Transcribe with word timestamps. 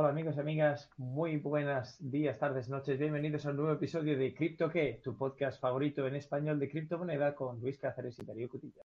Hola 0.00 0.10
amigos 0.10 0.36
y 0.36 0.40
amigas, 0.40 0.88
muy 0.96 1.38
buenas 1.38 1.96
días, 1.98 2.38
tardes, 2.38 2.68
noches. 2.68 3.00
Bienvenidos 3.00 3.44
a 3.44 3.50
un 3.50 3.56
nuevo 3.56 3.72
episodio 3.72 4.16
de 4.16 4.32
Crypto 4.32 4.70
qué, 4.70 5.00
tu 5.02 5.16
podcast 5.16 5.60
favorito 5.60 6.06
en 6.06 6.14
español 6.14 6.60
de 6.60 6.68
criptomoneda 6.68 7.34
con 7.34 7.60
Luis 7.60 7.78
Cáceres 7.78 8.16
y 8.20 8.24
Darío 8.24 8.48
Cutilla. 8.48 8.82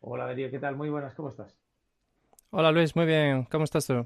Hola 0.00 0.26
Darío, 0.26 0.50
¿qué 0.50 0.58
tal? 0.58 0.74
Muy 0.74 0.90
buenas, 0.90 1.14
¿cómo 1.14 1.28
estás? 1.28 1.56
Hola 2.50 2.72
Luis, 2.72 2.96
muy 2.96 3.06
bien, 3.06 3.44
¿cómo 3.44 3.62
estás 3.62 3.86
tú? 3.86 4.04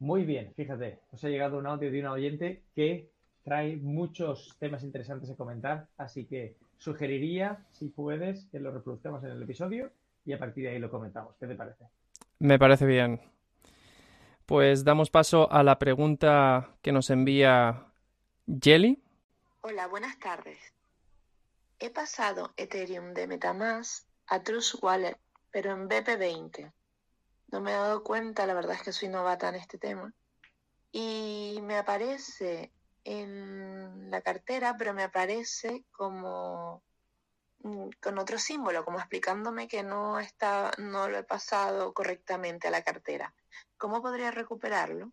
Muy 0.00 0.24
bien, 0.24 0.52
fíjate, 0.56 0.98
os 1.12 1.22
ha 1.22 1.28
llegado 1.28 1.58
un 1.58 1.68
audio 1.68 1.92
de 1.92 2.00
una 2.00 2.10
oyente 2.10 2.64
que 2.74 3.12
trae 3.44 3.76
muchos 3.76 4.56
temas 4.58 4.82
interesantes 4.82 5.30
a 5.30 5.36
comentar, 5.36 5.86
así 5.98 6.24
que 6.24 6.56
sugeriría, 6.78 7.64
si 7.70 7.90
puedes, 7.90 8.46
que 8.46 8.58
lo 8.58 8.72
reproduzcamos 8.72 9.22
en 9.22 9.30
el 9.30 9.42
episodio 9.44 9.92
y 10.24 10.32
a 10.32 10.38
partir 10.40 10.64
de 10.64 10.70
ahí 10.70 10.78
lo 10.80 10.90
comentamos. 10.90 11.36
¿Qué 11.38 11.46
te 11.46 11.54
parece? 11.54 11.84
Me 12.40 12.58
parece 12.58 12.86
bien. 12.86 13.20
Pues 14.46 14.84
damos 14.84 15.10
paso 15.10 15.50
a 15.50 15.64
la 15.64 15.78
pregunta 15.78 16.76
que 16.82 16.92
nos 16.92 17.10
envía 17.10 17.92
Jelly. 18.46 19.02
Hola, 19.62 19.88
buenas 19.88 20.18
tardes. 20.20 20.58
He 21.80 21.90
pasado 21.90 22.52
Ethereum 22.56 23.12
de 23.12 23.26
Metamask 23.26 24.06
a 24.28 24.40
Trust 24.42 24.76
Wallet, 24.82 25.18
pero 25.50 25.72
en 25.72 25.88
BP20. 25.88 26.72
No 27.50 27.60
me 27.60 27.72
he 27.72 27.74
dado 27.74 28.04
cuenta, 28.04 28.46
la 28.46 28.54
verdad 28.54 28.76
es 28.76 28.82
que 28.82 28.92
soy 28.92 29.08
novata 29.08 29.48
en 29.48 29.56
este 29.56 29.78
tema. 29.78 30.12
Y 30.92 31.58
me 31.62 31.76
aparece 31.76 32.72
en 33.02 34.10
la 34.10 34.20
cartera, 34.20 34.76
pero 34.78 34.94
me 34.94 35.02
aparece 35.02 35.84
como 35.90 36.84
con 37.62 38.18
otro 38.18 38.38
símbolo, 38.38 38.84
como 38.84 38.98
explicándome 38.98 39.68
que 39.68 39.82
no 39.82 40.18
está, 40.18 40.70
no 40.78 41.08
lo 41.08 41.18
he 41.18 41.24
pasado 41.24 41.92
correctamente 41.92 42.68
a 42.68 42.70
la 42.70 42.82
cartera. 42.82 43.34
¿Cómo 43.76 44.00
podría 44.00 44.30
recuperarlo? 44.30 45.12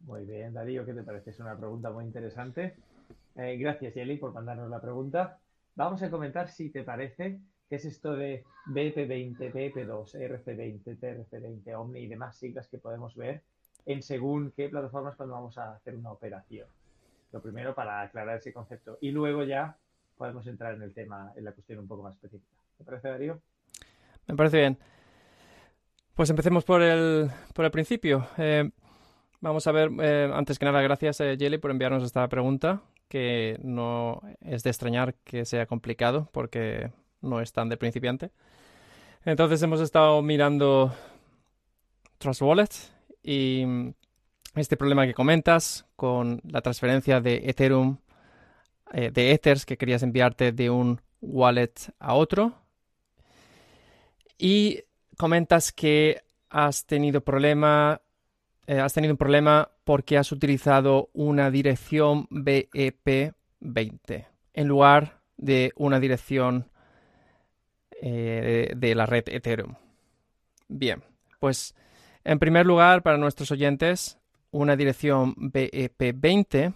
Muy 0.00 0.24
bien, 0.24 0.54
Darío, 0.54 0.84
¿qué 0.86 0.94
te 0.94 1.02
parece? 1.02 1.30
Es 1.30 1.40
una 1.40 1.56
pregunta 1.56 1.90
muy 1.90 2.04
interesante. 2.04 2.76
Eh, 3.36 3.56
gracias, 3.58 3.94
Yeli, 3.94 4.16
por 4.16 4.32
mandarnos 4.32 4.70
la 4.70 4.80
pregunta. 4.80 5.38
Vamos 5.74 6.02
a 6.02 6.10
comentar 6.10 6.50
si 6.50 6.70
te 6.70 6.82
parece 6.82 7.38
qué 7.68 7.76
es 7.76 7.84
esto 7.84 8.16
de 8.16 8.44
BP20, 8.66 9.52
BP2, 9.52 10.14
RC20, 10.14 10.98
TRC20, 10.98 11.74
Omni 11.74 12.00
y 12.00 12.08
demás 12.08 12.36
siglas 12.36 12.66
que 12.68 12.78
podemos 12.78 13.14
ver 13.14 13.42
en 13.86 14.02
según 14.02 14.52
qué 14.56 14.68
plataformas 14.68 15.16
cuando 15.16 15.34
vamos 15.34 15.56
a 15.58 15.74
hacer 15.74 15.94
una 15.94 16.12
operación. 16.12 16.66
Lo 17.32 17.40
primero 17.40 17.74
para 17.74 18.02
aclarar 18.02 18.38
ese 18.38 18.52
concepto. 18.52 18.98
Y 19.00 19.10
luego 19.10 19.44
ya 19.44 19.76
podemos 20.20 20.46
entrar 20.46 20.74
en 20.74 20.82
el 20.82 20.92
tema, 20.92 21.32
en 21.34 21.44
la 21.46 21.52
cuestión 21.52 21.78
un 21.78 21.88
poco 21.88 22.02
más 22.02 22.12
específica. 22.12 22.52
¿Te 22.76 22.84
parece, 22.84 23.08
Darío? 23.08 23.40
Me 24.26 24.36
parece 24.36 24.58
bien. 24.58 24.78
Pues 26.14 26.28
empecemos 26.28 26.62
por 26.62 26.82
el, 26.82 27.30
por 27.54 27.64
el 27.64 27.70
principio. 27.70 28.28
Eh, 28.36 28.70
vamos 29.40 29.66
a 29.66 29.72
ver, 29.72 29.90
eh, 29.98 30.30
antes 30.30 30.58
que 30.58 30.66
nada, 30.66 30.82
gracias, 30.82 31.22
eh, 31.22 31.38
Jelly, 31.38 31.56
por 31.56 31.70
enviarnos 31.70 32.02
esta 32.02 32.28
pregunta, 32.28 32.82
que 33.08 33.58
no 33.62 34.20
es 34.42 34.62
de 34.62 34.68
extrañar 34.68 35.14
que 35.24 35.46
sea 35.46 35.64
complicado, 35.64 36.28
porque 36.32 36.92
no 37.22 37.40
es 37.40 37.54
tan 37.54 37.70
de 37.70 37.78
principiante. 37.78 38.30
Entonces 39.24 39.62
hemos 39.62 39.80
estado 39.80 40.20
mirando 40.20 40.92
Trust 42.18 42.42
Wallet 42.42 42.68
y 43.22 43.64
este 44.54 44.76
problema 44.76 45.06
que 45.06 45.14
comentas 45.14 45.86
con 45.96 46.42
la 46.44 46.60
transferencia 46.60 47.22
de 47.22 47.36
Ethereum, 47.48 47.96
eh, 48.92 49.10
de 49.12 49.32
Ethers 49.32 49.66
que 49.66 49.76
querías 49.76 50.02
enviarte 50.02 50.52
de 50.52 50.70
un 50.70 51.00
wallet 51.20 51.72
a 51.98 52.14
otro. 52.14 52.54
Y 54.38 54.82
comentas 55.16 55.72
que 55.72 56.22
has 56.48 56.86
tenido 56.86 57.20
problema, 57.20 58.00
eh, 58.66 58.80
has 58.80 58.92
tenido 58.94 59.14
un 59.14 59.18
problema 59.18 59.70
porque 59.84 60.16
has 60.18 60.32
utilizado 60.32 61.10
una 61.12 61.50
dirección 61.50 62.26
BEP20 62.28 64.26
en 64.54 64.68
lugar 64.68 65.20
de 65.36 65.72
una 65.76 66.00
dirección 66.00 66.70
eh, 68.02 68.72
de 68.76 68.94
la 68.94 69.06
red 69.06 69.24
Ethereum. 69.28 69.74
Bien, 70.68 71.02
pues 71.38 71.74
en 72.24 72.38
primer 72.38 72.66
lugar, 72.66 73.02
para 73.02 73.18
nuestros 73.18 73.50
oyentes, 73.50 74.18
una 74.50 74.76
dirección 74.76 75.34
BEP20 75.36 76.74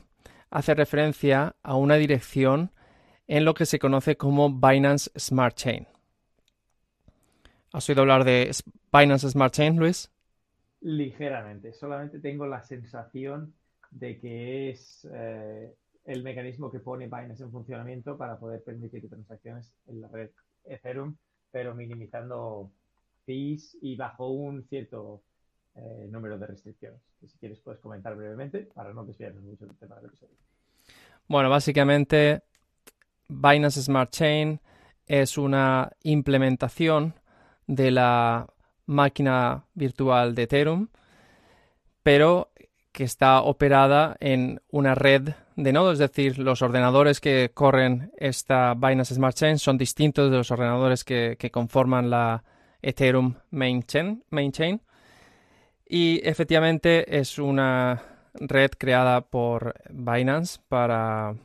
hace 0.51 0.75
referencia 0.75 1.57
a 1.63 1.77
una 1.77 1.97
dirección 1.97 2.71
en 3.27 3.45
lo 3.45 3.55
que 3.55 3.67
se 3.67 3.79
conoce 3.79 4.17
como 4.17 4.51
Binance 4.51 5.11
Smart 5.19 5.57
Chain. 5.57 5.87
¿Has 7.73 7.89
oído 7.89 8.03
hablar 8.03 8.25
de 8.25 8.51
Binance 8.93 9.31
Smart 9.31 9.53
Chain, 9.53 9.77
Luis? 9.77 10.11
Ligeramente, 10.81 11.73
solamente 11.73 12.21
tengo 12.21 12.47
la 12.47 12.63
sensación 12.63 13.55
de 13.91 14.19
que 14.21 14.71
es 14.71 15.09
eh, 15.13 15.75
el 16.05 16.23
mecanismo 16.23 16.71
que 16.71 16.81
pone 16.81 17.07
Binance 17.07 17.43
en 17.43 17.51
funcionamiento 17.51 18.17
para 18.17 18.39
poder 18.39 18.63
permitir 18.63 19.09
transacciones 19.09 19.73
en 19.87 20.03
la 20.03 20.09
red 20.09 20.31
Ethereum, 20.65 21.17
pero 21.51 21.75
minimizando 21.75 22.71
fees 23.25 23.77
y 23.81 23.97
bajo 23.97 24.29
un 24.29 24.65
cierto 24.65 25.23
eh, 25.77 26.07
número 26.11 26.39
de 26.39 26.47
restricciones. 26.47 27.01
Que 27.21 27.29
si 27.29 27.39
quieres 27.39 27.61
puedes 27.61 27.81
comentar 27.81 28.15
brevemente 28.15 28.69
para 28.75 28.93
no 28.93 29.05
desviarnos 29.05 29.43
mucho 29.43 29.67
del 29.67 29.77
tema 29.77 29.97
del 29.97 30.07
episodio. 30.07 30.37
Bueno, 31.27 31.51
básicamente 31.51 32.43
Binance 33.29 33.83
Smart 33.83 34.11
Chain 34.11 34.61
es 35.07 35.39
una 35.39 35.91
implementación 36.03 37.15
de 37.67 37.91
la 37.91 38.47
máquina 38.87 39.65
virtual 39.75 40.35
de 40.35 40.43
Ethereum, 40.43 40.89
pero 42.03 42.53
que 42.93 43.05
está 43.05 43.41
operada 43.43 44.17
en 44.21 44.61
una 44.71 44.95
red 44.95 45.31
de 45.57 45.73
nodos, 45.73 45.95
es 45.95 45.99
decir, 45.99 46.39
los 46.39 46.63
ordenadores 46.63 47.21
que 47.21 47.51
corren 47.53 48.13
esta 48.17 48.75
Binance 48.75 49.15
Smart 49.15 49.37
Chain 49.37 49.59
son 49.59 49.79
distintos 49.79 50.31
de 50.31 50.37
los 50.37 50.51
ordenadores 50.51 51.05
que, 51.05 51.37
conforman 51.53 52.11
la 52.11 52.45
Ethereum 52.83 53.35
main 53.51 53.83
chain 53.83 54.23
y 55.87 56.21
efectivamente 56.25 57.19
es 57.19 57.39
una 57.39 58.03
red 58.35 58.71
creada 58.79 59.21
por 59.21 59.75
Binance 59.91 60.61
para 60.69 61.37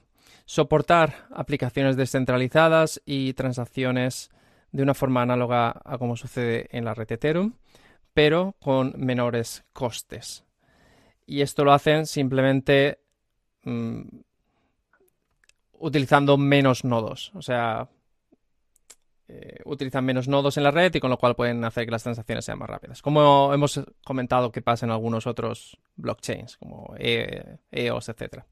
soportar 0.45 1.27
aplicaciones 1.31 1.95
descentralizadas 1.95 3.01
y 3.05 3.33
transacciones 3.33 4.31
de 4.71 4.83
una 4.83 4.93
forma 4.93 5.21
análoga 5.21 5.81
a 5.83 5.97
como 5.97 6.15
sucede 6.15 6.67
en 6.71 6.85
la 6.85 6.93
red 6.93 7.11
Ethereum, 7.11 7.53
pero 8.13 8.55
con 8.59 8.93
menores 8.97 9.63
costes. 9.73 10.45
Y 11.25 11.41
esto 11.41 11.63
lo 11.63 11.73
hacen 11.73 12.05
simplemente 12.07 12.99
mm, 13.63 14.01
utilizando 15.73 16.37
menos 16.37 16.83
nodos. 16.83 17.31
O 17.35 17.41
sea, 17.41 17.87
eh, 19.31 19.59
utilizan 19.65 20.03
menos 20.03 20.27
nodos 20.27 20.57
en 20.57 20.63
la 20.63 20.71
red 20.71 20.91
y 20.95 20.99
con 20.99 21.11
lo 21.11 21.17
cual 21.17 21.35
pueden 21.35 21.63
hacer 21.63 21.85
que 21.85 21.91
las 21.91 22.01
transacciones 22.01 22.43
sean 22.43 22.57
más 22.57 22.67
rápidas. 22.67 23.03
Como 23.03 23.53
hemos 23.53 23.79
comentado 24.03 24.51
que 24.51 24.63
pasa 24.63 24.87
en 24.87 24.91
algunos 24.91 25.27
otros 25.27 25.77
blockchains, 25.97 26.57
como 26.57 26.95
EOS, 26.97 28.09
e 28.09 28.11
etc. 28.11 28.43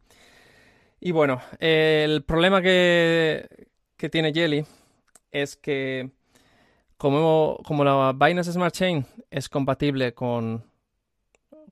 Y 1.00 1.12
bueno, 1.12 1.42
el 1.58 2.24
problema 2.26 2.62
que, 2.62 3.70
tiene 4.12 4.32
Jelly 4.32 4.66
es 5.32 5.58
que 5.58 6.12
como, 6.96 7.58
como, 7.66 7.84
la 7.84 8.14
Binance 8.14 8.52
Smart 8.52 8.76
Chain 8.76 9.04
es 9.32 9.50
compatible 9.50 10.14
con, 10.14 10.64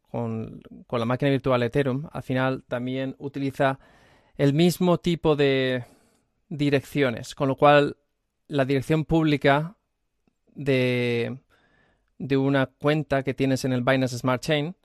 con, 0.10 0.62
la 0.90 1.06
máquina 1.06 1.30
virtual 1.30 1.62
Ethereum, 1.62 2.08
al 2.12 2.24
final 2.24 2.64
también 2.68 3.16
utiliza 3.20 3.78
el 4.36 4.54
mismo 4.54 4.98
tipo 4.98 5.36
de 5.36 5.86
direcciones, 6.50 7.36
con 7.36 7.48
lo 7.48 7.56
cual 7.56 7.98
la 8.48 8.66
dirección 8.66 9.06
pública 9.06 9.76
de, 10.54 11.38
de 12.18 12.38
una 12.38 12.68
cuenta 12.68 13.24
que 13.24 13.34
tienes 13.34 13.66
en 13.66 13.74
el 13.74 13.82
Binance 13.82 14.18
Smart 14.18 14.42
Chain 14.42 14.76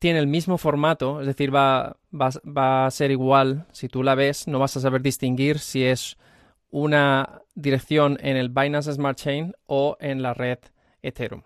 tiene 0.00 0.18
el 0.18 0.26
mismo 0.26 0.56
formato, 0.56 1.20
es 1.20 1.26
decir, 1.26 1.54
va, 1.54 1.98
va, 2.12 2.86
a 2.86 2.90
ser 2.90 3.10
igual. 3.10 3.66
Si 3.70 3.86
tú 3.88 4.02
la 4.02 4.14
ves, 4.14 4.48
no 4.48 4.58
vas 4.58 4.74
a 4.78 4.80
saber 4.80 5.02
distinguir 5.02 5.58
si 5.58 5.84
es 5.84 6.16
una 6.70 7.42
dirección 7.54 8.16
en 8.22 8.38
el 8.38 8.48
Binance 8.48 8.94
Smart 8.94 9.18
Chain 9.18 9.54
o 9.66 9.98
en 10.00 10.22
la 10.22 10.32
red 10.32 10.58
Ethereum. 11.02 11.42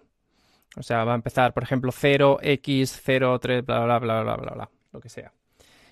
O 0.77 0.85
sea, 0.85 1.03
va 1.03 1.13
a 1.13 1.17
empezar, 1.17 1.53
por 1.53 1.65
ejemplo, 1.65 1.91
0x03, 1.91 3.65
bla, 3.65 3.85
bla, 3.85 3.99
bla, 3.99 4.23
bla, 4.23 4.37
bla, 4.37 4.53
bla, 4.55 4.71
lo 4.93 5.01
que 5.01 5.09
sea. 5.09 5.33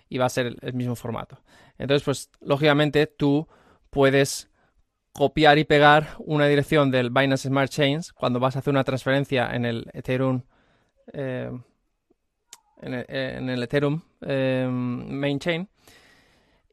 Y 0.09 0.19
va 0.19 0.27
a 0.27 0.29
ser 0.29 0.57
el 0.61 0.73
mismo 0.75 0.95
formato. 0.95 1.41
Entonces, 1.79 2.05
pues, 2.05 2.31
lógicamente, 2.41 3.09
tú 3.09 3.49
puedes 3.91 4.52
copiar 5.13 5.59
y 5.59 5.65
pegar 5.65 6.17
una 6.19 6.47
dirección 6.47 6.91
del 6.91 7.11
Binance 7.11 7.49
Smart 7.49 7.71
Chains 7.71 8.13
cuando 8.13 8.41
vas 8.41 8.57
a 8.57 8.61
hacer 8.61 8.73
una 8.73 8.85
transferencia 8.85 9.51
en 9.55 9.65
el 9.65 9.91
Ethereum 9.93 10.43
eh, 11.13 11.51
en, 12.81 13.49
el, 13.49 13.63
Ethereum 13.63 14.03
eh, 14.23 14.67
main 14.71 15.39
chain 15.39 15.69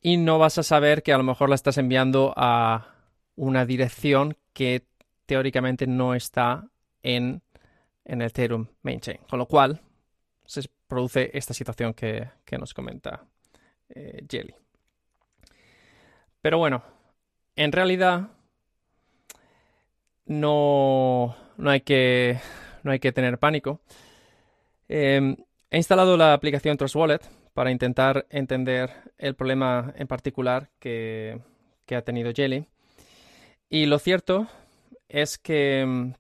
y 0.02 0.18
no 0.18 0.40
vas 0.40 0.58
a 0.58 0.64
saber 0.64 1.04
que 1.04 1.14
a 1.14 1.18
lo 1.18 1.24
mejor 1.24 1.50
la 1.50 1.56
estás 1.56 1.78
enviando 1.78 2.34
a 2.36 2.96
una 3.36 3.66
dirección 3.66 4.38
que 4.54 4.86
teóricamente 5.26 5.86
no 5.86 6.16
está 6.16 6.68
en 7.04 7.44
en 8.10 8.22
el 8.22 8.28
Ethereum 8.28 8.66
Main 8.82 9.00
Chain. 9.00 9.20
Con 9.30 9.40
lo 9.40 9.48
cual 9.48 9.80
se 10.46 10.64
produce 10.88 11.30
esta 11.34 11.54
situación 11.54 11.94
que, 11.94 12.28
nos 12.58 12.74
comenta 12.74 13.24
eh, 13.90 14.26
Jelly. 14.28 14.56
Pero 16.42 16.58
bueno, 16.58 16.84
en 17.60 17.74
realidad 17.74 18.30
no, 20.26 21.36
no, 21.58 21.70
hay, 21.70 21.82
que, 21.82 22.40
no 22.84 22.92
hay 22.92 23.00
que 23.00 23.12
tener 23.12 23.38
pánico. 23.38 23.82
Em, 24.88 25.36
he 25.70 25.76
instalado 25.76 26.16
la 26.16 26.34
aplicación 26.34 26.78
Trust 26.78 26.96
Wallet 26.96 27.20
para 27.54 27.72
intentar 27.72 28.26
entender 28.30 28.92
el 29.18 29.36
problema 29.36 29.94
en 29.98 30.08
particular 30.08 30.70
que, 30.80 31.42
que 31.86 31.98
ha 31.98 32.02
tenido 32.02 32.32
Jelly. 32.34 32.66
Y 33.70 33.88
lo 33.88 34.00
cierto 34.00 34.48
es 35.10 35.38
que 35.38 35.82
em, 35.82 36.14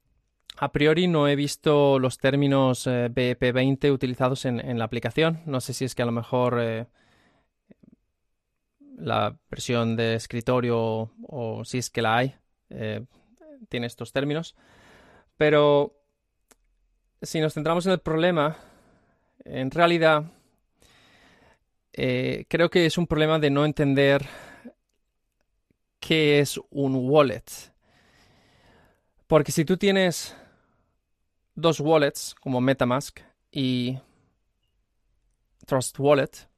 a 0.57 0.73
priori 0.73 1.07
no 1.07 1.29
he 1.29 1.37
visto 1.37 1.99
los 1.99 2.17
términos 2.17 2.85
eh, 2.85 3.09
BEP20 3.09 3.93
utilizados 3.93 4.43
en, 4.43 4.77
la 4.77 4.83
aplicación. 4.83 5.39
No 5.45 5.61
sé 5.61 5.73
si 5.73 5.85
es 5.85 5.95
que 5.95 6.01
a 6.01 6.05
lo 6.05 6.11
mejor 6.11 6.57
eh, 6.59 6.87
la 8.99 9.37
versión 9.49 9.95
de 9.95 10.15
escritorio 10.15 11.11
o, 11.23 11.63
si 11.65 11.79
es 11.79 11.89
que 11.89 12.01
la 12.01 12.17
hay 12.17 12.35
eh, 12.69 13.05
tiene 13.69 13.87
estos 13.87 14.11
términos. 14.11 14.55
Pero 15.37 15.95
si 17.21 17.39
nos 17.39 17.53
centramos 17.53 17.85
en 17.85 17.93
el 17.93 17.99
problema, 17.99 18.57
en 19.45 19.71
realidad 19.71 20.31
creo 21.91 22.69
que 22.69 22.85
es 22.85 22.97
un 22.97 23.07
problema 23.07 23.39
de 23.39 23.49
no 23.49 23.65
entender 23.65 24.25
qué 25.99 26.39
es 26.39 26.59
un 26.69 26.95
wallet. 27.09 27.43
Porque 29.27 29.51
si 29.51 29.65
tú 29.65 29.77
tienes 29.77 30.35
dos 31.55 31.79
wallets 31.79 32.33
como 32.41 32.61
MetaMask 32.61 33.19
y 33.51 33.99
Trust 35.65 35.99
Wallet 35.99 36.48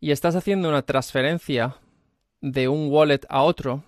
y 0.00 0.10
estás 0.10 0.36
haciendo 0.36 0.68
una 0.68 0.82
transferencia 0.82 1.76
de 2.40 2.68
un 2.68 2.90
wallet 2.90 3.20
a 3.28 3.42
otro, 3.42 3.82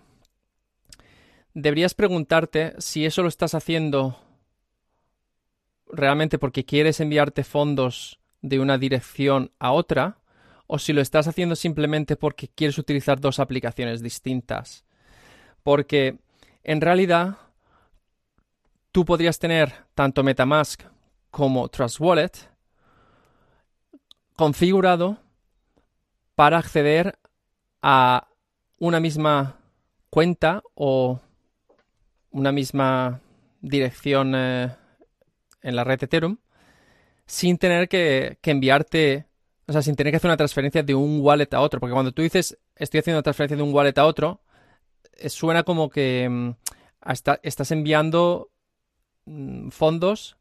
deberías 1.55 1.95
preguntarte 1.95 2.75
si 2.79 3.05
eso 3.05 3.23
lo 3.23 3.29
estás 3.29 3.55
haciendo 3.55 4.19
realmente 5.91 6.39
porque 6.39 6.65
quieres 6.65 7.01
enviarte 7.01 7.45
fondos 7.45 8.21
de 8.43 8.61
una 8.61 8.79
dirección 8.79 9.51
a 9.59 9.73
otra 9.73 10.19
o 10.67 10.79
si 10.79 10.93
lo 10.93 11.01
estás 11.01 11.27
haciendo 11.27 11.57
simplemente 11.57 12.17
porque 12.17 12.49
quieres 12.49 12.79
utilizar 12.79 13.21
dos 13.21 13.41
aplicaciones 13.41 14.03
distintas. 14.03 14.85
Porque 15.63 16.19
en 16.63 16.81
realidad 16.81 17.39
tú 18.93 19.05
podrías 19.05 19.39
tener 19.39 19.73
tanto 19.95 20.23
Metamask 20.23 20.83
como 21.31 21.69
Trust 21.69 22.01
Wallet 22.01 22.33
configurado 24.37 25.19
para 26.39 26.59
acceder 26.59 27.19
a 27.83 28.29
una 28.79 29.01
misma 29.01 29.57
cuenta 30.09 30.63
o 30.77 31.21
una 32.31 32.53
misma 32.53 33.21
dirección 33.61 34.35
eh, 34.37 34.71
en 35.63 35.75
la 35.75 35.83
red 35.83 36.01
Ethereum 36.01 36.37
sin 37.27 37.59
tener 37.59 37.89
que, 37.89 38.39
enviarte, 38.45 39.27
o 39.67 39.73
sea, 39.73 39.83
sin 39.83 39.97
tener 39.97 40.13
que 40.13 40.19
hacer 40.19 40.29
una 40.29 40.37
transferencia 40.37 40.85
de 40.85 40.95
un 40.95 41.21
wallet 41.21 41.53
a 41.53 41.61
otro. 41.61 41.81
Porque 41.81 41.93
cuando 41.93 42.13
tú 42.13 42.23
dices 42.23 42.57
estoy 42.77 43.01
haciendo 43.01 43.19
una 43.19 43.25
transferencia 43.25 43.57
de 43.57 43.65
un 43.65 43.75
wallet 43.75 43.99
a 43.99 44.07
otro, 44.07 44.41
eh, 45.15 45.29
suena 45.31 45.65
como 45.65 45.91
que 45.91 46.29
mm, 46.29 46.51
estás 47.43 47.71
enviando 47.73 48.53
Mm, 49.29 49.69
fondos 49.69 50.39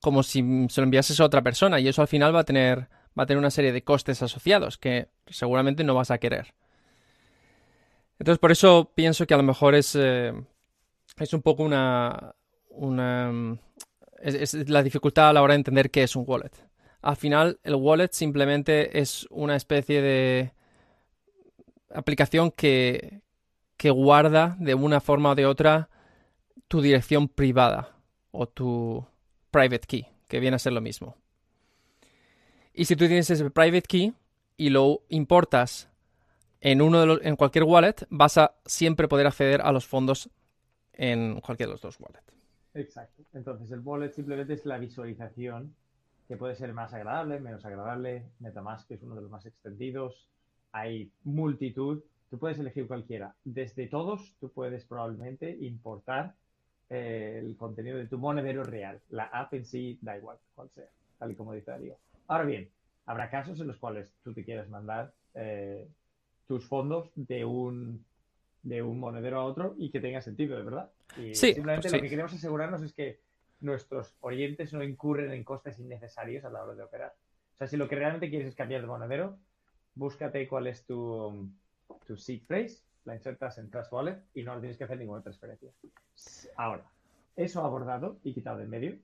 como 0.00 0.22
si 0.22 0.40
se 0.68 0.80
lo 0.80 0.84
enviases 0.84 1.18
a 1.18 1.24
otra 1.24 1.42
persona 1.42 1.80
y 1.80 1.88
eso 1.88 2.02
al 2.02 2.08
final 2.08 2.32
va 2.32 2.40
a 2.40 2.44
tener 2.44 2.88
va 3.18 3.24
a 3.24 3.26
tener 3.26 3.38
una 3.38 3.50
serie 3.50 3.72
de 3.72 3.82
costes 3.82 4.22
asociados 4.22 4.78
que 4.78 5.08
seguramente 5.26 5.84
no 5.84 5.94
vas 5.94 6.10
a 6.10 6.18
querer. 6.18 6.54
Entonces 8.18 8.38
por 8.38 8.52
eso 8.52 8.92
pienso 8.94 9.26
que 9.26 9.34
a 9.34 9.38
lo 9.38 9.42
mejor 9.42 9.74
es 9.74 9.96
eh, 9.96 10.32
es 11.18 11.32
un 11.32 11.42
poco 11.42 11.64
una 11.64 12.34
mm, 12.70 13.52
es, 14.20 14.54
la 14.68 14.82
dificultad 14.82 15.30
a 15.30 15.32
la 15.32 15.42
hora 15.42 15.54
de 15.54 15.58
entender 15.58 15.90
qué 15.90 16.02
es 16.02 16.16
un 16.16 16.24
wallet. 16.26 16.52
Al 17.00 17.16
final 17.16 17.60
el 17.62 17.74
wallet 17.74 18.10
simplemente 18.12 18.98
es 19.00 19.26
una 19.30 19.56
especie 19.56 20.02
de 20.02 20.52
aplicación 21.94 22.50
que 22.50 23.22
que 23.76 23.90
guarda 23.90 24.56
de 24.58 24.74
una 24.74 25.00
forma 25.00 25.30
o 25.30 25.34
de 25.34 25.46
otra 25.46 25.88
tu 26.66 26.82
dirección 26.82 27.28
privada 27.28 27.96
o 28.32 28.46
tu 28.46 29.06
private 29.50 29.86
key, 29.86 30.06
que 30.28 30.40
viene 30.40 30.56
a 30.56 30.58
ser 30.58 30.72
lo 30.72 30.80
mismo. 30.80 31.16
Y 32.78 32.84
si 32.84 32.94
tú 32.94 33.08
tienes 33.08 33.28
ese 33.28 33.50
private 33.50 33.82
key 33.82 34.14
y 34.56 34.70
lo 34.70 35.02
importas 35.08 35.90
en 36.60 36.80
uno 36.80 37.00
de 37.00 37.06
los, 37.06 37.20
en 37.24 37.34
cualquier 37.34 37.64
wallet, 37.64 38.06
vas 38.08 38.38
a 38.38 38.54
siempre 38.64 39.08
poder 39.08 39.26
acceder 39.26 39.62
a 39.62 39.72
los 39.72 39.84
fondos 39.84 40.30
en 40.92 41.40
cualquiera 41.40 41.70
de 41.70 41.74
los 41.74 41.80
dos 41.80 41.98
wallets. 41.98 42.32
Exacto. 42.74 43.24
Entonces 43.34 43.68
el 43.72 43.80
wallet 43.80 44.12
simplemente 44.12 44.52
es 44.52 44.64
la 44.64 44.78
visualización 44.78 45.74
que 46.28 46.36
puede 46.36 46.54
ser 46.54 46.72
más 46.72 46.94
agradable, 46.94 47.40
menos 47.40 47.64
agradable. 47.64 48.22
MetaMask 48.38 48.88
es 48.92 49.02
uno 49.02 49.16
de 49.16 49.22
los 49.22 49.30
más 49.32 49.44
extendidos. 49.44 50.28
Hay 50.70 51.10
multitud. 51.24 52.04
Tú 52.30 52.38
puedes 52.38 52.60
elegir 52.60 52.86
cualquiera. 52.86 53.34
Desde 53.42 53.88
todos, 53.88 54.36
tú 54.38 54.52
puedes 54.52 54.84
probablemente 54.84 55.50
importar 55.62 56.36
eh, 56.90 57.42
el 57.44 57.56
contenido 57.56 57.98
de 57.98 58.06
tu 58.06 58.18
monedero 58.18 58.62
real. 58.62 59.00
La 59.10 59.24
app 59.24 59.52
en 59.54 59.64
sí 59.64 59.98
da 60.00 60.16
igual 60.16 60.38
cual 60.54 60.70
sea, 60.76 60.86
tal 61.18 61.32
y 61.32 61.34
como 61.34 61.54
dice 61.54 61.72
Darío. 61.72 61.96
Ahora 62.28 62.44
bien, 62.44 62.70
habrá 63.06 63.30
casos 63.30 63.60
en 63.60 63.66
los 63.66 63.78
cuales 63.78 64.14
tú 64.22 64.32
te 64.32 64.44
quieras 64.44 64.68
mandar 64.68 65.12
eh, 65.34 65.88
tus 66.46 66.66
fondos 66.66 67.10
de 67.14 67.44
un 67.44 68.04
de 68.62 68.82
un 68.82 68.98
monedero 69.00 69.40
a 69.40 69.44
otro 69.44 69.74
y 69.78 69.90
que 69.90 70.00
tenga 70.00 70.20
sentido, 70.20 70.56
de 70.56 70.62
verdad. 70.62 70.90
Y 71.16 71.34
simplemente 71.34 71.90
lo 71.90 72.00
que 72.00 72.08
queremos 72.08 72.32
asegurarnos 72.34 72.82
es 72.82 72.92
que 72.92 73.20
nuestros 73.60 74.14
oyentes 74.20 74.72
no 74.72 74.82
incurren 74.82 75.32
en 75.32 75.42
costes 75.42 75.78
innecesarios 75.78 76.44
a 76.44 76.50
la 76.50 76.62
hora 76.62 76.74
de 76.74 76.82
operar. 76.82 77.14
O 77.54 77.58
sea, 77.58 77.66
si 77.66 77.76
lo 77.76 77.88
que 77.88 77.96
realmente 77.96 78.28
quieres 78.28 78.48
es 78.48 78.54
cambiar 78.54 78.82
de 78.82 78.86
monedero, 78.86 79.38
búscate 79.94 80.46
cuál 80.46 80.66
es 80.66 80.84
tu, 80.84 81.50
tu 82.06 82.16
seed 82.16 82.42
phrase 82.46 82.82
la 83.04 83.14
insertas 83.14 83.56
en 83.56 83.70
Trust 83.70 83.90
Wallet 83.92 84.18
y 84.34 84.42
no 84.42 84.58
tienes 84.60 84.76
que 84.76 84.84
hacer 84.84 84.98
ninguna 84.98 85.22
transferencia. 85.22 85.70
Ahora, 86.56 86.84
eso 87.36 87.64
abordado 87.64 88.18
y 88.22 88.34
quitado 88.34 88.58
de 88.58 88.66
medio. 88.66 88.98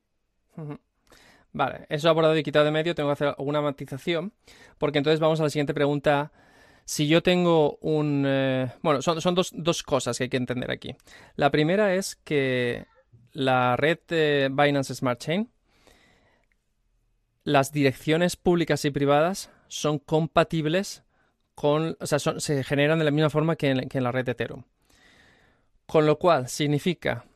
Vale, 1.54 1.86
eso 1.88 2.08
abordado 2.08 2.36
y 2.36 2.42
quitado 2.42 2.64
de 2.64 2.72
medio, 2.72 2.96
tengo 2.96 3.08
que 3.08 3.12
hacer 3.12 3.28
alguna 3.28 3.60
matización, 3.60 4.32
porque 4.76 4.98
entonces 4.98 5.20
vamos 5.20 5.38
a 5.38 5.44
la 5.44 5.50
siguiente 5.50 5.72
pregunta. 5.72 6.32
Si 6.84 7.06
yo 7.06 7.22
tengo 7.22 7.78
un... 7.80 8.24
Eh, 8.26 8.72
bueno, 8.82 9.00
son, 9.02 9.34
dos, 9.36 9.52
dos, 9.54 9.84
cosas 9.84 10.18
que 10.18 10.24
hay 10.24 10.30
que 10.30 10.36
entender 10.36 10.72
aquí. 10.72 10.96
La 11.36 11.50
primera 11.50 11.94
es 11.94 12.16
que 12.16 12.86
la 13.32 13.76
red 13.76 14.00
Binance 14.50 14.96
Smart 14.96 15.20
Chain, 15.20 15.48
las 17.44 17.70
direcciones 17.70 18.34
públicas 18.34 18.84
y 18.84 18.90
privadas 18.90 19.50
son 19.68 20.00
compatibles 20.00 21.04
con, 21.54 21.96
o 22.00 22.06
sea, 22.06 22.18
se 22.18 22.64
generan 22.64 22.98
de 22.98 23.04
la 23.04 23.12
misma 23.12 23.30
forma 23.30 23.54
que 23.54 23.70
en, 23.70 24.02
la 24.02 24.10
red 24.10 24.24
de 24.24 24.32
Ethereum. 24.32 24.64
Con 25.86 26.04
lo 26.04 26.18
cual 26.18 26.48
significa 26.48 27.26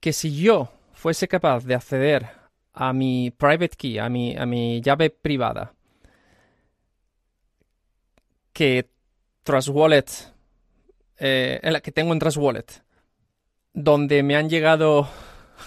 que 0.00 0.14
si 0.14 0.40
yo 0.40 0.72
fuese 0.94 1.28
capaz 1.28 1.64
de 1.64 1.74
acceder 1.74 2.41
a 2.74 2.92
mi 2.92 3.30
private 3.30 3.76
key, 3.76 3.98
a 3.98 4.08
mi, 4.08 4.36
a 4.36 4.46
mi 4.46 4.80
llave 4.80 5.10
privada, 5.10 5.74
que 8.52 8.88
Trust 9.42 9.68
Wallet, 9.68 10.04
eh, 11.18 11.60
la 11.62 11.80
que 11.80 11.92
tengo 11.92 12.12
en 12.12 12.18
Trust 12.18 12.38
Wallet, 12.38 12.82
donde 13.74 14.22
me 14.22 14.36
han 14.36 14.48
llegado, 14.48 15.08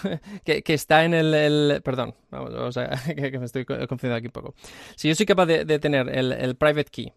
que, 0.44 0.62
está 0.66 1.04
en 1.04 1.14
el, 1.14 1.80
perdón, 1.84 2.14
vamos, 2.30 2.76
o 2.76 2.80
que, 3.14 3.38
me 3.38 3.46
estoy 3.46 3.64
confundiendo 3.64 4.16
aquí 4.16 4.26
un 4.26 4.32
poco. 4.32 4.54
Si 4.96 5.08
yo 5.08 5.14
soy 5.14 5.26
capaz 5.26 5.46
de, 5.46 5.78
tener 5.78 6.08
el, 6.08 6.32
el 6.32 6.56
private 6.56 6.90
key 6.90 7.12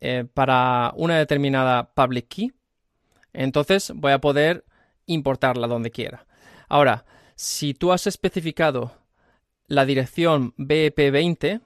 eh, 0.00 0.24
para 0.32 0.92
una 0.96 1.18
determinada 1.18 1.92
public 1.92 2.28
key, 2.28 2.52
entonces 3.32 3.92
voy 3.94 4.12
a 4.12 4.20
poder 4.20 4.64
importarla 5.06 5.66
donde 5.66 5.90
quiera. 5.90 6.26
Ahora, 6.68 7.04
si 7.40 7.72
tú 7.72 7.90
has 7.90 8.06
especificado 8.06 8.92
la 9.66 9.86
dirección 9.86 10.52
BEP20, 10.58 11.62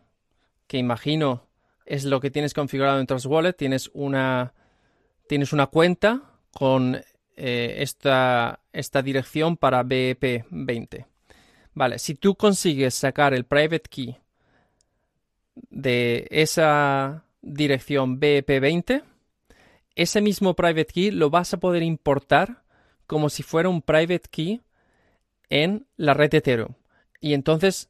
que 0.69 0.79
imagino 0.79 1.49
es 1.85 2.05
lo 2.05 2.21
que 2.21 2.31
tienes 2.31 2.55
configurado 2.55 3.01
en 3.01 3.09
Trust 3.09 3.27
Wallet, 3.27 3.55
tienes 3.55 3.91
una, 3.93 4.55
tienes 5.29 5.53
una 5.53 5.67
cuenta 5.67 6.23
con 6.53 7.03
eh, 7.35 7.75
esta, 7.79 8.61
esta 8.73 9.03
dirección 9.03 9.57
para 9.57 9.83
BEP20. 9.83 11.07
Vale, 11.73 11.99
si 11.99 12.15
tú 12.15 12.37
consigues 12.37 12.95
sacar 12.95 13.35
el 13.35 13.45
private 13.45 13.91
key 13.91 14.17
de 15.71 16.29
esa 16.31 17.25
dirección 17.43 18.21
BEP20, 18.21 19.03
ese 19.97 20.21
mismo 20.21 20.55
private 20.55 20.87
key 20.87 21.11
lo 21.11 21.31
vas 21.31 21.53
a 21.53 21.59
poder 21.59 21.83
importar 21.83 22.63
como 23.09 23.29
si 23.29 23.43
fuera 23.43 23.69
un 23.69 23.83
private 23.83 24.29
key 24.31 24.61
en 25.55 25.87
la 25.97 26.15
red 26.15 26.35
Ethereum. 26.35 26.75
Y 27.21 27.33
entonces 27.33 27.89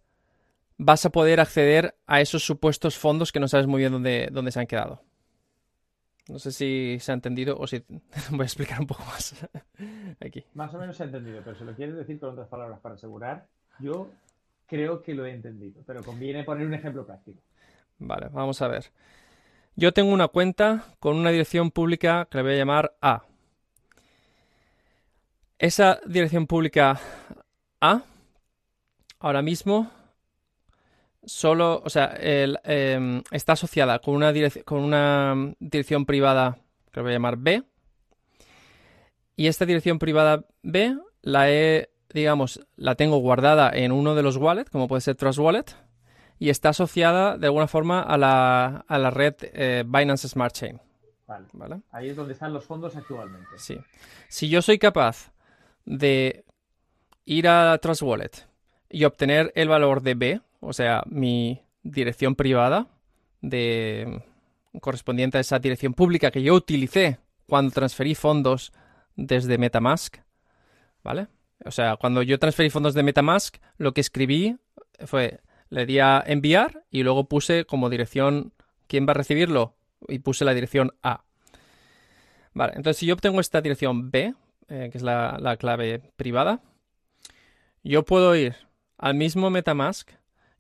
vas 0.76 1.06
a 1.06 1.11
poder 1.11 1.40
acceder 1.40 1.94
a 2.06 2.21
esos 2.21 2.44
supuestos 2.44 2.99
fondos 2.99 3.33
que 3.33 3.40
no 3.40 3.49
sabes 3.49 3.66
muy 3.66 3.80
bien 3.80 3.90
dónde, 3.90 4.28
dónde 4.30 4.52
se 4.52 4.61
han 4.61 4.66
quedado. 4.66 5.00
No 6.28 6.38
sé 6.38 6.52
si 6.52 6.99
se 7.00 7.11
ha 7.11 7.14
entendido 7.14 7.56
o 7.59 7.66
si 7.66 7.83
voy 8.30 8.42
a 8.42 8.44
explicar 8.44 8.80
un 8.80 8.87
poco 8.87 9.02
más 9.06 9.35
aquí. 10.21 10.44
Más 10.52 10.75
o 10.75 10.78
menos 10.78 10.94
se 10.94 11.04
ha 11.04 11.06
entendido, 11.06 11.40
pero 11.42 11.56
si 11.56 11.64
lo 11.64 11.75
quieres 11.75 11.97
decir 11.97 12.21
con 12.21 12.30
otras 12.30 12.49
palabras 12.49 12.80
para 12.80 12.97
asegurar, 12.97 13.47
yo 13.78 14.11
creo 14.66 15.02
que 15.02 15.14
lo 15.14 15.25
he 15.25 15.33
entendido, 15.33 15.83
pero 15.87 16.02
conviene 16.02 16.44
poner 16.44 16.66
un 16.66 16.75
ejemplo 16.75 17.06
práctico. 17.06 17.40
Vale, 17.99 18.28
vamos 18.30 18.61
a 18.61 18.68
ver. 18.68 18.90
Yo 19.75 19.92
tengo 19.92 20.12
una 20.12 20.28
cuenta 20.28 20.85
con 21.00 21.16
una 21.16 21.30
dirección 21.30 21.71
pública 21.71 22.28
que 22.30 22.38
le 22.38 22.44
voy 22.44 22.52
a 22.52 22.56
llamar 22.56 22.94
A. 23.00 23.25
Esa 25.59 25.99
dirección 26.06 26.47
pública 26.47 27.00
A, 27.84 28.02
ahora 29.20 29.42
mismo, 29.42 29.90
solo, 31.22 31.82
o 31.84 31.90
sea, 31.90 32.14
em, 32.16 33.22
está 33.30 33.52
asociada 33.52 33.98
con 33.98 34.14
una, 34.14 34.32
con 34.64 34.80
una 34.80 35.54
dirección 35.60 36.06
privada 36.06 36.56
que 36.90 37.02
voy 37.02 37.10
a 37.10 37.14
llamar 37.14 37.36
B. 37.36 37.62
Y 39.36 39.48
esta 39.48 39.66
dirección 39.66 39.98
privada 39.98 40.46
B 40.62 40.96
la 41.20 41.50
he, 41.50 41.90
digamos, 42.08 42.66
la 42.76 42.94
tengo 42.94 43.18
guardada 43.18 43.70
en 43.70 43.92
uno 43.92 44.14
de 44.14 44.22
los 44.22 44.38
wallets, 44.38 44.70
como 44.70 44.88
puede 44.88 45.02
ser 45.02 45.16
Trust 45.16 45.38
Wallet, 45.38 45.76
y 46.38 46.48
está 46.48 46.70
asociada 46.70 47.36
de 47.36 47.48
alguna 47.48 47.68
forma 47.68 48.00
a 48.00 48.16
la, 48.16 48.84
a 48.88 48.98
la 48.98 49.10
red 49.10 49.34
eh, 49.42 49.84
Binance 49.86 50.28
Smart 50.28 50.54
Chain. 50.54 50.80
Vale. 51.26 51.82
Ahí 51.90 52.08
es 52.08 52.16
donde 52.16 52.32
están 52.32 52.54
los 52.54 52.64
fondos 52.64 52.96
actualmente. 52.96 53.48
Sí. 53.56 53.78
Si 54.28 54.48
yo 54.48 54.62
soy 54.62 54.78
capaz 54.78 55.32
de 55.84 56.44
ir 57.24 57.48
a 57.48 57.76
Trust 57.78 58.02
Wallet 58.02 58.46
y 58.90 59.04
obtener 59.04 59.52
el 59.54 59.68
valor 59.68 60.02
de 60.02 60.14
B, 60.14 60.40
o 60.60 60.72
sea, 60.72 61.02
mi 61.06 61.60
dirección 61.82 62.34
privada 62.34 62.86
de 63.40 64.22
correspondiente 64.80 65.38
a 65.38 65.40
esa 65.40 65.58
dirección 65.58 65.94
pública 65.94 66.30
que 66.30 66.42
yo 66.42 66.54
utilicé 66.54 67.18
cuando 67.46 67.72
transferí 67.72 68.14
fondos 68.14 68.72
desde 69.16 69.58
MetaMask, 69.58 70.16
¿vale? 71.02 71.28
O 71.64 71.70
sea, 71.70 71.96
cuando 71.96 72.22
yo 72.22 72.38
transferí 72.38 72.70
fondos 72.70 72.94
de 72.94 73.02
MetaMask, 73.02 73.56
lo 73.76 73.94
que 73.94 74.00
escribí 74.00 74.56
fue, 75.06 75.40
le 75.70 75.86
di 75.86 75.98
a 75.98 76.22
enviar 76.26 76.84
y 76.90 77.02
luego 77.02 77.28
puse 77.28 77.64
como 77.64 77.90
dirección 77.90 78.52
quién 78.86 79.06
va 79.06 79.12
a 79.12 79.14
recibirlo 79.14 79.74
y 80.08 80.18
puse 80.18 80.44
la 80.44 80.54
dirección 80.54 80.92
A. 81.02 81.24
Vale, 82.52 82.74
entonces 82.76 82.98
si 82.98 83.06
yo 83.06 83.14
obtengo 83.14 83.40
esta 83.40 83.60
dirección 83.60 84.10
B, 84.10 84.34
eh, 84.68 84.88
que 84.90 84.98
es 84.98 85.02
la, 85.02 85.56
clave 85.58 86.00
privada, 86.16 86.60
yo 87.90 88.04
puedo 88.04 88.34
ir 88.34 88.56
al 88.98 89.14
mismo 89.14 89.50
MetaMask 89.50 90.10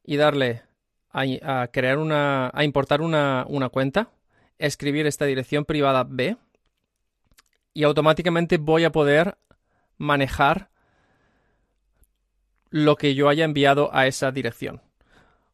y 0.04 0.16
darle 0.16 0.62
a, 1.10 1.68
crear 1.68 1.98
una, 1.98 2.50
a 2.52 2.64
importar 2.64 3.00
una, 3.00 3.44
una, 3.48 3.68
cuenta, 3.68 4.10
escribir 4.58 5.06
esta 5.06 5.24
dirección 5.24 5.64
privada 5.64 6.04
B 6.04 6.36
y 7.72 7.84
automáticamente 7.84 8.58
voy 8.58 8.84
a 8.84 8.92
poder 8.92 9.38
manejar 9.96 10.70
lo 12.70 12.96
que 12.96 13.14
yo 13.14 13.28
haya 13.28 13.44
enviado 13.44 13.94
a 13.94 14.06
esa 14.06 14.32
dirección. 14.32 14.82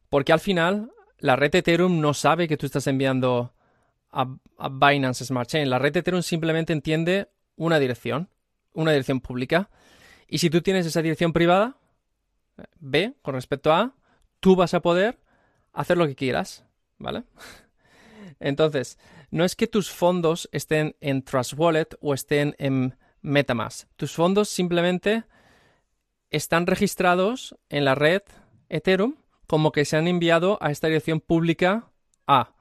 Porque 0.09 0.33
al 0.33 0.39
final 0.39 0.91
la 1.19 1.35
red 1.35 1.53
Ethereum 1.53 2.01
no 2.01 2.13
sabe 2.13 2.47
que 2.47 2.57
tú 2.57 2.65
estás 2.65 2.87
enviando 2.87 3.53
a, 4.11 4.35
a 4.57 4.69
Binance 4.69 5.25
Smart 5.25 5.47
Chain. 5.47 5.69
La 5.69 5.79
red 5.79 5.95
Ethereum 5.95 6.23
simplemente 6.23 6.73
entiende 6.73 7.29
una 7.55 7.79
dirección 7.79 8.29
una 8.73 8.91
dirección 8.91 9.21
pública. 9.21 9.69
Y 10.31 10.37
si 10.37 10.49
tú 10.49 10.61
tienes 10.61 10.85
esa 10.85 11.01
dirección 11.01 11.33
privada, 11.33 11.75
B, 12.79 13.15
con 13.21 13.35
respecto 13.35 13.73
a 13.73 13.81
A, 13.81 13.95
tú 14.39 14.55
vas 14.55 14.73
a 14.73 14.81
poder 14.81 15.19
hacer 15.73 15.97
lo 15.97 16.07
que 16.07 16.15
quieras, 16.15 16.63
¿vale? 16.97 17.25
Entonces, 18.39 18.97
no 19.29 19.43
es 19.43 19.57
que 19.57 19.67
tus 19.67 19.91
fondos 19.91 20.47
estén 20.53 20.95
en 21.01 21.23
Trust 21.23 21.53
Wallet 21.57 21.97
o 21.99 22.13
estén 22.13 22.55
en 22.59 22.97
MetaMask. 23.21 23.89
Tus 23.97 24.13
fondos 24.13 24.47
simplemente 24.47 25.25
están 26.29 26.65
registrados 26.65 27.57
en 27.67 27.83
la 27.83 27.95
red 27.95 28.21
Ethereum 28.69 29.17
como 29.47 29.73
que 29.73 29.83
se 29.83 29.97
han 29.97 30.07
enviado 30.07 30.57
a 30.61 30.71
esta 30.71 30.87
dirección 30.87 31.19
pública 31.19 31.91
A. 32.25 32.53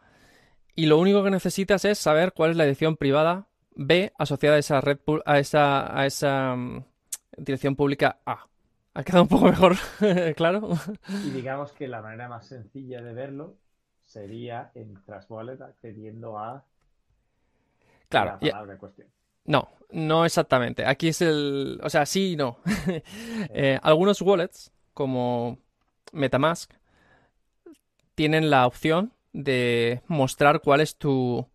Y 0.75 0.87
lo 0.87 0.99
único 0.99 1.23
que 1.23 1.31
necesitas 1.31 1.85
es 1.85 1.99
saber 1.99 2.33
cuál 2.33 2.51
es 2.51 2.57
la 2.57 2.65
dirección 2.65 2.97
privada 2.97 3.47
B 3.77 4.13
asociada 4.19 4.57
a 4.57 4.59
esa 4.59 4.81
red 4.81 4.99
a 5.25 5.39
esa, 5.39 5.97
a 5.97 6.07
esa 6.07 6.57
mm, 6.57 6.85
dirección 7.37 7.77
pública 7.77 8.19
A. 8.27 8.47
¿Ha 8.95 9.05
quedado 9.05 9.23
un 9.23 9.29
poco 9.29 9.47
mejor 9.47 9.77
claro? 10.37 10.71
Y 11.25 11.31
digamos 11.31 11.73
que 11.73 11.87
la 11.89 12.03
manera 12.03 12.29
más 12.29 12.47
sencilla 12.47 13.03
de 13.03 13.15
verlo 13.15 13.57
sería 14.05 14.73
en 14.75 14.95
Trustwallet 15.05 15.61
accediendo 15.61 16.39
a 16.39 16.65
claro, 18.09 18.33
la 18.33 18.39
palabra 18.41 18.79
cuestión. 18.79 19.09
No, 19.45 19.69
no 19.91 20.25
exactamente. 20.25 20.85
Aquí 20.85 21.09
es 21.09 21.23
el. 21.23 21.81
O 21.83 21.91
sea, 21.91 22.07
sí 22.07 22.33
y 22.33 22.37
no. 22.37 22.59
Eh, 23.53 23.79
algunos 23.83 24.21
wallets, 24.23 24.73
como 24.95 25.59
Metamask, 26.13 26.73
tienen 28.15 28.51
la 28.51 28.67
opción 28.67 29.13
de 29.33 30.03
mostrar 30.07 30.61
cuál 30.61 30.81
es 30.81 30.97
tu, 30.97 31.49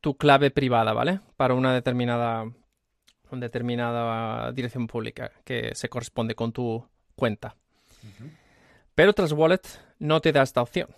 tu 0.00 0.16
clave 0.16 0.50
privada, 0.50 0.92
¿vale? 0.92 1.20
Para 1.36 1.54
una 1.54 1.72
determinada, 1.72 2.52
determinada 3.38 4.50
dirección 4.52 4.88
pública 4.88 5.30
que 5.44 5.74
se 5.74 5.88
corresponde 5.88 6.34
con 6.34 6.52
tu 6.52 6.84
cuenta. 7.14 7.54
Pero 8.94 9.12
Trust 9.12 9.34
Wallet 9.34 9.60
no 10.00 10.20
te 10.20 10.32
da 10.32 10.42
esta 10.42 10.62
opción. 10.62 10.88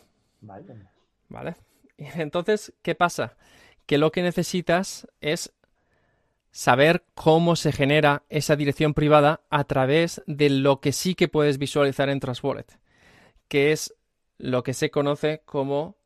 Vale. 0.41 0.89
¿Vale? 1.29 1.57
Entonces, 1.99 2.73
¿qué 2.81 2.95
pasa? 2.95 3.37
Que 3.85 3.99
lo 3.99 4.11
que 4.13 4.23
necesitas 4.23 5.07
es 5.21 5.53
saber 6.51 7.05
cómo 7.15 7.57
se 7.57 7.73
genera 7.73 8.23
esa 8.29 8.57
dirección 8.57 8.95
privada 8.95 9.41
a 9.51 9.65
través 9.65 10.23
de 10.27 10.49
lo 10.49 10.81
que 10.81 10.93
sí 10.93 11.15
que 11.15 11.29
puedes 11.29 11.59
visualizar 11.59 12.09
en 12.09 12.21
Trust 12.21 12.45
Wallet, 12.45 12.67
que 13.49 13.73
es 13.73 13.95
lo 14.39 14.63
que 14.63 14.75
se 14.75 14.91
conoce 14.91 15.43
como 15.45 15.97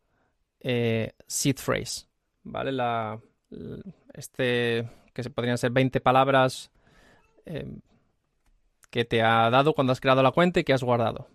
eh, 0.61 1.12
seed 1.26 1.56
phrase. 1.56 2.06
¿vale? 2.47 2.73
La, 2.73 3.21
este, 4.14 4.88
que 5.16 5.23
se 5.23 5.30
podrían 5.30 5.56
ser 5.56 5.70
20 5.70 5.99
palabras 6.02 6.70
em, 7.46 7.80
que 8.90 9.06
te 9.06 9.23
ha 9.23 9.49
dado 9.49 9.73
cuando 9.73 9.94
has 9.94 9.99
creado 9.99 10.23
la 10.23 10.30
cuenta 10.30 10.61
y 10.61 10.64
que 10.64 10.75
has 10.75 10.82
guardado. 10.82 11.26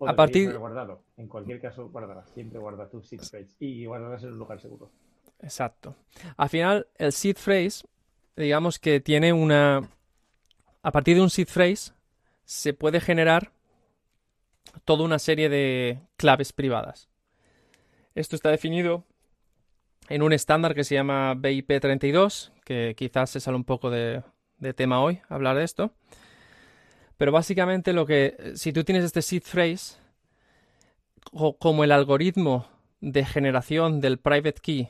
a 0.00 0.16
partir 0.16 0.56
guardado. 0.56 1.02
En 1.18 1.28
cualquier 1.28 1.60
caso, 1.60 1.90
guardarás. 1.90 2.30
Siempre 2.30 2.58
guarda 2.58 2.88
tu 2.88 3.02
seed 3.02 3.20
phrase 3.20 3.54
y 3.58 3.84
guardarás 3.84 4.22
en 4.22 4.32
un 4.32 4.38
lugar 4.38 4.58
seguro. 4.58 4.90
Exacto. 5.40 5.96
Al 6.38 6.48
final, 6.48 6.86
el 6.96 7.12
seed 7.12 7.36
phrase, 7.36 7.86
digamos 8.36 8.78
que 8.78 9.00
tiene 9.00 9.34
una. 9.34 9.82
A 10.82 10.92
partir 10.92 11.16
de 11.16 11.22
un 11.22 11.28
seed 11.28 11.46
phrase, 11.46 11.92
se 12.44 12.72
puede 12.72 13.02
generar 13.02 13.52
toda 14.86 15.04
una 15.04 15.18
serie 15.18 15.50
de 15.50 16.00
claves 16.16 16.54
privadas. 16.54 17.10
Esto 18.14 18.34
está 18.34 18.50
definido 18.50 19.04
en 20.10 20.22
un 20.22 20.32
estándar 20.32 20.74
que 20.74 20.82
se 20.82 20.96
llama 20.96 21.34
BIP32, 21.36 22.50
que 22.64 22.94
quizás 22.96 23.30
se 23.30 23.40
sale 23.40 23.56
un 23.56 23.64
poco 23.64 23.90
de, 23.90 24.22
tema 24.74 25.00
hoy 25.00 25.20
hablar 25.28 25.56
de 25.56 25.62
esto. 25.62 25.92
Pero 27.16 27.30
básicamente 27.30 27.92
lo 27.92 28.06
que, 28.06 28.52
si 28.56 28.72
tú 28.72 28.82
tienes 28.82 29.04
este 29.04 29.22
seed 29.22 29.44
phrase, 29.44 29.98
como 31.58 31.84
el 31.84 31.92
algoritmo 31.92 32.66
de 33.00 33.24
generación 33.24 34.00
del 34.00 34.18
private 34.18 34.60
key 34.60 34.88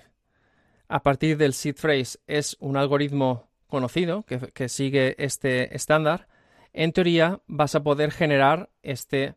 a 0.88 1.02
partir 1.02 1.36
del 1.36 1.52
seed 1.52 1.76
phrase 1.76 2.18
es 2.26 2.56
un 2.58 2.76
algoritmo 2.76 3.48
conocido 3.66 4.24
que, 4.24 4.38
que 4.38 4.68
sigue 4.68 5.16
este 5.18 5.76
estándar, 5.76 6.28
en 6.72 6.92
teoría 6.92 7.40
vas 7.46 7.74
a 7.74 7.82
poder 7.82 8.10
generar 8.10 8.70
este 8.82 9.34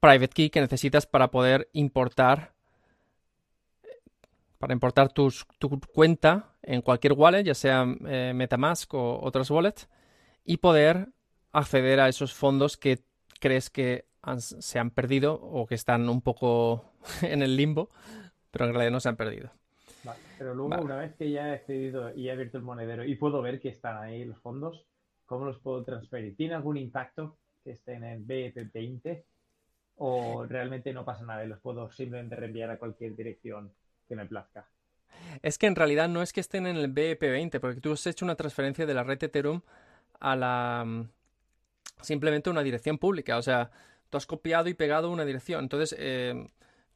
private 0.00 0.28
key 0.28 0.50
que 0.50 0.60
necesitas 0.60 1.06
para 1.06 1.30
poder 1.30 1.68
importar 1.72 2.53
para 4.64 4.72
importar 4.72 5.12
tu 5.12 5.30
cuenta 5.92 6.56
en 6.62 6.80
cualquier 6.80 7.12
wallet, 7.12 7.42
ya 7.42 7.52
sea 7.52 7.84
eh, 8.06 8.32
Metamask 8.34 8.94
o 8.94 9.20
otros 9.22 9.50
wallets, 9.50 9.90
y 10.42 10.56
poder 10.56 11.08
acceder 11.52 12.00
a 12.00 12.08
esos 12.08 12.32
fondos 12.32 12.78
que 12.78 13.00
crees 13.40 13.68
que 13.68 14.06
se 14.38 14.78
han 14.78 14.90
perdido 14.90 15.34
o 15.34 15.66
que 15.66 15.74
están 15.74 16.08
un 16.08 16.22
poco 16.22 16.94
en 17.20 17.42
el 17.42 17.58
limbo, 17.58 17.90
pero 18.50 18.64
en 18.64 18.72
realidad 18.72 18.92
no 18.92 19.00
se 19.00 19.10
han 19.10 19.16
perdido. 19.16 19.50
Vale, 20.02 20.20
pero 20.38 20.54
luego, 20.54 20.82
una 20.82 20.96
vez 20.96 21.14
que 21.14 21.30
ya 21.30 21.50
he 21.50 21.52
accedido 21.56 22.14
y 22.14 22.28
he 22.28 22.32
abierto 22.32 22.56
el 22.56 22.64
monedero 22.64 23.04
y 23.04 23.16
puedo 23.16 23.42
ver 23.42 23.60
que 23.60 23.68
están 23.68 23.98
ahí 23.98 24.24
los 24.24 24.40
fondos, 24.40 24.86
¿cómo 25.26 25.44
los 25.44 25.58
puedo 25.58 25.84
transferir? 25.84 26.36
¿Tiene 26.36 26.54
algún 26.54 26.78
impacto 26.78 27.36
que 27.62 27.72
estén 27.72 28.02
en 28.02 28.26
BEP20? 28.26 29.24
¿O 29.96 30.46
realmente 30.46 30.94
no 30.94 31.04
pasa 31.04 31.26
nada 31.26 31.44
y 31.44 31.48
los 31.48 31.60
puedo 31.60 31.92
simplemente 31.92 32.34
reenviar 32.34 32.70
a 32.70 32.78
cualquier 32.78 33.14
dirección 33.14 33.70
que 34.06 34.16
me 34.16 34.26
plazca. 34.26 34.68
Es 35.42 35.58
que 35.58 35.66
en 35.66 35.76
realidad 35.76 36.08
no 36.08 36.22
es 36.22 36.32
que 36.32 36.40
estén 36.40 36.66
en 36.66 36.76
el 36.76 36.92
BEP20, 36.92 37.60
porque 37.60 37.80
tú 37.80 37.92
has 37.92 38.06
hecho 38.06 38.24
una 38.24 38.36
transferencia 38.36 38.86
de 38.86 38.94
la 38.94 39.02
red 39.02 39.22
Ethereum 39.22 39.62
a 40.20 40.36
la, 40.36 41.06
simplemente 42.00 42.50
una 42.50 42.62
dirección 42.62 42.98
pública. 42.98 43.38
O 43.38 43.42
sea, 43.42 43.70
tú 44.10 44.18
has 44.18 44.26
copiado 44.26 44.68
y 44.68 44.74
pegado 44.74 45.10
una 45.10 45.24
dirección. 45.24 45.64
Entonces, 45.64 45.94
eh, 45.98 46.48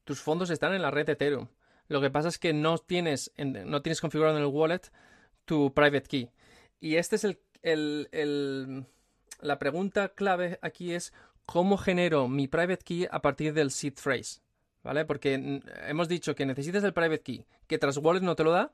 tus 0.05 0.21
fondos 0.21 0.51
están 0.51 0.75
en 0.75 0.83
la 0.83 0.91
red 0.91 1.09
Ethereum. 1.09 1.49
Lo 1.89 2.01
que 2.01 2.11
pasa 2.11 2.29
es 2.29 2.39
que 2.39 2.53
no 2.53 2.79
tienes, 2.79 3.33
no 3.37 3.83
tienes 3.83 4.01
configurado 4.01 4.37
en 4.37 4.43
el 4.43 4.51
wallet 4.51 4.83
tu 5.45 5.73
private 5.73 6.03
key. 6.03 6.31
Y 6.81 6.97
este 6.97 7.17
es 7.17 7.25
el, 7.63 8.87
la 9.41 9.59
pregunta 9.59 10.11
clave 10.11 10.59
aquí 10.63 10.93
es 10.93 11.13
cómo 11.47 11.79
genero 11.79 12.29
mi 12.29 12.47
private 12.47 12.85
key 12.85 13.09
a 13.11 13.23
partir 13.23 13.55
del 13.55 13.71
seed 13.71 13.95
phrase. 13.95 14.41
¿Vale? 14.83 15.05
Porque 15.05 15.61
hemos 15.87 16.09
dicho 16.09 16.35
que 16.35 16.47
necesitas 16.47 16.85
el 16.85 16.93
private 16.93 17.21
key, 17.21 17.45
que 17.67 17.79
tras 17.79 17.97
wallet 17.99 18.23
no 18.23 18.37
te 18.37 18.45
lo 18.45 18.53
da, 18.53 18.73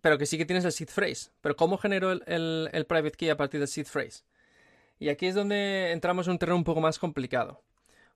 pero 0.00 0.18
que 0.18 0.26
sí 0.26 0.38
que 0.38 0.46
tienes 0.46 0.64
el 0.64 0.72
seed 0.72 0.88
phrase. 0.88 1.30
Pero 1.40 1.56
¿cómo 1.56 1.78
genero 1.78 2.12
el, 2.12 2.86
private 2.86 3.16
key 3.16 3.28
a 3.30 3.36
partir 3.36 3.60
del 3.60 3.68
seed 3.68 3.86
phrase? 3.86 4.24
Y 4.98 5.08
aquí 5.08 5.26
es 5.26 5.34
donde 5.34 5.92
entramos 5.92 6.26
en 6.26 6.32
un 6.32 6.38
terreno 6.38 6.56
un 6.56 6.64
poco 6.64 6.80
más 6.80 6.98
complicado. 6.98 7.62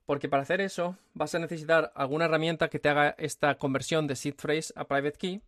Porque 0.06 0.28
para 0.28 0.42
hacer 0.42 0.60
eso 0.60 0.98
vas 1.14 1.34
a 1.34 1.38
necesitar 1.38 1.90
alguna 1.94 2.26
herramienta 2.26 2.68
que 2.68 2.78
te 2.78 2.90
haga 2.90 3.14
esta 3.18 3.56
conversión 3.56 4.06
de 4.06 4.16
seed 4.16 4.34
phrase 4.36 4.72
a 4.76 4.84
private 4.84 5.18
key. 5.18 5.40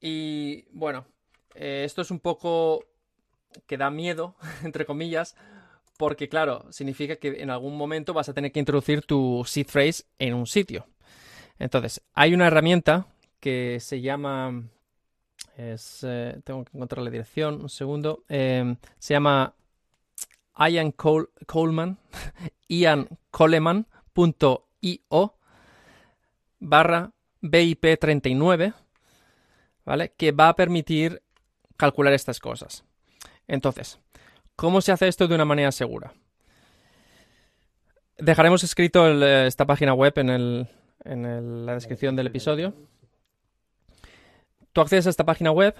Y 0.00 0.66
bueno, 0.70 1.06
eh, 1.54 1.82
esto 1.84 2.02
es 2.02 2.10
un 2.10 2.20
poco 2.20 2.84
que 3.66 3.78
da 3.78 3.90
miedo, 3.90 4.36
entre 4.64 4.84
comillas, 4.84 5.36
porque 5.96 6.28
claro, 6.28 6.66
significa 6.70 7.16
que 7.16 7.42
en 7.42 7.50
algún 7.50 7.76
momento 7.76 8.12
vas 8.12 8.28
a 8.28 8.34
tener 8.34 8.52
que 8.52 8.60
introducir 8.60 9.02
tu 9.02 9.42
seed 9.46 9.66
phrase 9.66 10.04
en 10.18 10.34
un 10.34 10.46
sitio. 10.46 10.86
Entonces, 11.58 12.02
hay 12.14 12.34
una 12.34 12.46
herramienta 12.46 13.06
que 13.40 13.78
se 13.80 14.00
llama... 14.00 14.64
Eh, 15.56 15.76
tengo 16.42 16.64
que 16.64 16.76
encontrar 16.76 17.02
la 17.02 17.10
dirección, 17.10 17.60
un 17.60 17.68
segundo. 17.68 18.24
Eh, 18.28 18.76
se 18.98 19.14
llama 19.14 19.54
Ian 20.56 20.92
Coleman, 20.92 21.98
iancoleman.io 22.68 25.34
barra 26.60 27.12
BIP39, 27.42 28.74
¿vale? 29.84 30.12
Que 30.16 30.32
va 30.32 30.48
a 30.48 30.56
permitir 30.56 31.22
calcular 31.76 32.14
estas 32.14 32.40
cosas. 32.40 32.84
Entonces, 33.46 34.00
¿cómo 34.56 34.80
se 34.80 34.92
hace 34.92 35.08
esto 35.08 35.28
de 35.28 35.34
una 35.34 35.44
manera 35.44 35.72
segura? 35.72 36.12
Dejaremos 38.18 38.62
escrito 38.62 39.08
esta 39.46 39.66
página 39.66 39.94
web 39.94 40.12
en, 40.16 40.68
la 41.66 41.74
descripción 41.74 42.16
del 42.16 42.28
episodio. 42.28 42.74
Tú 44.72 44.80
accedes 44.80 45.06
a 45.06 45.10
esta 45.10 45.24
página 45.24 45.50
web. 45.50 45.74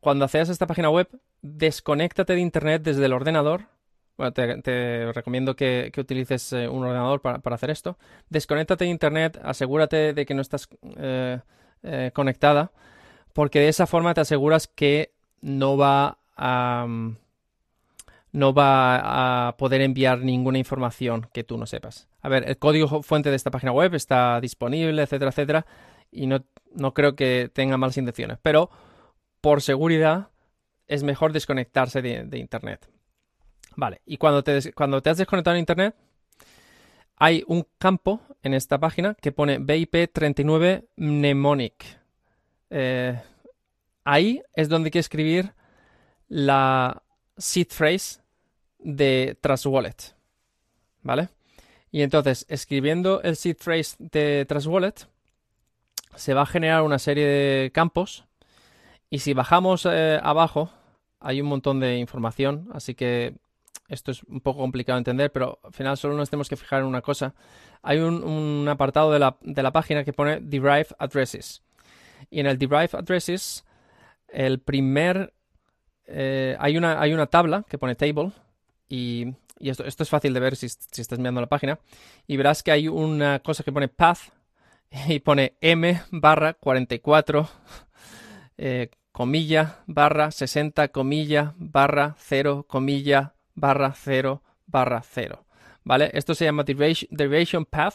Cuando 0.00 0.24
accedas 0.24 0.48
a 0.48 0.52
esta 0.52 0.66
página 0.66 0.90
web, 0.90 1.08
desconéctate 1.42 2.34
de 2.34 2.40
Internet 2.40 2.82
desde 2.82 3.06
el 3.06 3.12
ordenador 3.12 3.66
bueno, 4.16 4.32
te, 4.32 5.12
recomiendo 5.12 5.56
que, 5.56 5.90
utilices 5.96 6.52
eh, 6.52 6.68
un 6.68 6.84
ordenador 6.84 7.20
para, 7.20 7.40
hacer 7.54 7.70
esto. 7.70 7.98
Desconéctate 8.28 8.84
de 8.84 8.90
internet, 8.90 9.40
asegúrate 9.42 10.12
de 10.12 10.26
que 10.26 10.34
no 10.34 10.42
estás 10.42 10.68
eh, 10.96 11.40
eh, 11.82 12.10
conectada, 12.14 12.72
porque 13.32 13.60
de 13.60 13.68
esa 13.68 13.86
forma 13.86 14.14
te 14.14 14.20
aseguras 14.20 14.68
que 14.68 15.12
no 15.40 15.76
va 15.76 16.18
a 16.36 16.86
no 18.32 18.54
va 18.54 19.48
a 19.48 19.56
poder 19.56 19.82
enviar 19.82 20.20
ninguna 20.20 20.58
información 20.58 21.28
que 21.32 21.44
tú 21.44 21.58
no 21.58 21.66
sepas. 21.66 22.08
A 22.22 22.28
ver, 22.28 22.48
el 22.48 22.58
código 22.58 23.02
fuente 23.02 23.30
de 23.30 23.36
esta 23.36 23.50
página 23.50 23.72
web 23.72 23.94
está 23.94 24.40
disponible, 24.40 25.02
etcétera, 25.02 25.30
etcétera, 25.30 25.66
y 26.10 26.26
no, 26.26 26.44
no 26.74 26.94
creo 26.94 27.14
que 27.14 27.50
tenga 27.52 27.76
malas 27.76 27.98
intenciones, 27.98 28.38
pero 28.42 28.70
por 29.40 29.62
seguridad 29.62 30.30
es 30.88 31.02
mejor 31.02 31.32
desconectarse 31.32 32.02
de 32.02 32.38
Internet. 32.38 32.88
Vale, 33.76 34.02
y 34.04 34.16
cuando 34.16 34.42
te, 34.42 34.72
cuando 34.72 35.02
te 35.02 35.10
has 35.10 35.18
desconectado 35.18 35.56
en 35.56 35.60
Internet, 35.60 35.94
hay 37.16 37.44
un 37.46 37.66
campo 37.78 38.20
en 38.42 38.54
esta 38.54 38.78
página 38.78 39.14
que 39.14 39.32
pone 39.32 39.60
BIP39 39.60 40.88
mnemonic. 40.96 41.84
Eh, 42.70 43.20
ahí 44.04 44.42
es 44.54 44.68
donde 44.68 44.88
hay 44.88 44.90
que 44.90 44.98
escribir 44.98 45.54
la 46.28 47.02
seed 47.36 47.68
phrase 47.68 48.21
de 48.82 49.36
Trust 49.40 49.66
Wallet. 49.66 49.96
¿Vale? 51.02 51.28
Y 51.90 52.02
entonces, 52.02 52.46
escribiendo 52.48 53.20
el 53.22 53.36
seed 53.36 53.56
phrase 53.58 53.96
de 53.98 54.46
Trust 54.48 54.66
Wallet, 54.66 54.94
se 56.16 56.34
va 56.34 56.42
a 56.42 56.46
generar 56.46 56.82
una 56.82 56.98
serie 56.98 57.26
de 57.26 57.70
campos. 57.72 58.24
Y 59.10 59.18
si 59.18 59.34
bajamos 59.34 59.86
eh, 59.86 60.18
abajo, 60.22 60.70
hay 61.20 61.40
un 61.40 61.48
montón 61.48 61.80
de 61.80 61.98
información. 61.98 62.68
Así 62.72 62.94
que 62.94 63.34
esto 63.88 64.10
es 64.10 64.22
un 64.24 64.40
poco 64.40 64.60
complicado 64.60 64.96
de 64.96 65.00
entender, 65.00 65.30
pero 65.32 65.58
al 65.62 65.72
final 65.72 65.96
solo 65.98 66.16
nos 66.16 66.30
tenemos 66.30 66.48
que 66.48 66.56
fijar 66.56 66.80
en 66.80 66.86
una 66.86 67.02
cosa. 67.02 67.34
Hay 67.82 67.98
un, 67.98 68.66
apartado 68.68 69.12
de 69.12 69.18
la, 69.18 69.72
página 69.72 70.04
que 70.04 70.14
pone 70.14 70.40
Derive 70.40 70.86
Addresses. 70.98 71.62
Y 72.30 72.40
en 72.40 72.46
el 72.46 72.58
Derive 72.58 72.88
Addresses, 72.92 73.64
el 74.28 74.60
primer... 74.60 75.34
Eh, 76.06 76.56
hay, 76.58 76.76
una, 76.76 77.00
hay 77.00 77.12
una 77.12 77.26
tabla 77.26 77.64
que 77.68 77.78
pone 77.78 77.94
Table 77.94 78.32
y, 78.92 79.34
esto, 79.58 79.84
esto, 79.84 80.02
es 80.02 80.10
fácil 80.10 80.34
de 80.34 80.40
ver 80.40 80.54
si, 80.54 80.66
estás 80.66 81.18
mirando 81.18 81.40
la 81.40 81.46
página. 81.48 81.78
Y 82.26 82.36
verás 82.36 82.62
que 82.62 82.72
hay 82.72 82.88
una 82.88 83.38
cosa 83.38 83.64
que 83.64 83.72
pone 83.72 83.88
Path 83.88 84.18
y 85.08 85.20
pone 85.20 85.54
M 85.62 86.02
barra 86.10 86.52
44 86.52 87.48
eh, 88.58 88.90
comilla 89.10 89.78
barra 89.86 90.30
60 90.30 90.88
comilla 90.88 91.54
barra 91.56 92.16
0 92.18 92.66
comilla 92.68 93.34
barra 93.54 93.94
0 93.96 94.42
barra 94.66 95.02
0. 95.02 95.42
¿Vale? 95.84 96.10
Esto 96.12 96.34
se 96.34 96.44
llama 96.44 96.62
derivation 96.64 97.64
path. 97.64 97.94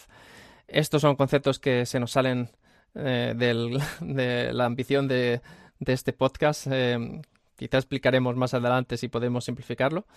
Estos 0.67 1.03
son 1.03 1.15
conceptos 1.15 1.59
que 1.59 1.85
se 1.85 1.99
nos 1.99 2.11
salen 2.11 2.49
eh, 2.95 3.35
de 4.01 4.51
la 4.51 4.65
ambición 4.65 5.07
de, 5.07 5.41
este 5.85 6.11
podcast. 6.11 6.65
Eh, 6.71 7.21
quizá 7.55 7.77
explicaremos 7.77 8.35
más 8.35 8.55
adelante 8.55 8.97
si 8.97 9.09
podemos 9.09 9.45
simplificarlo. 9.45 10.07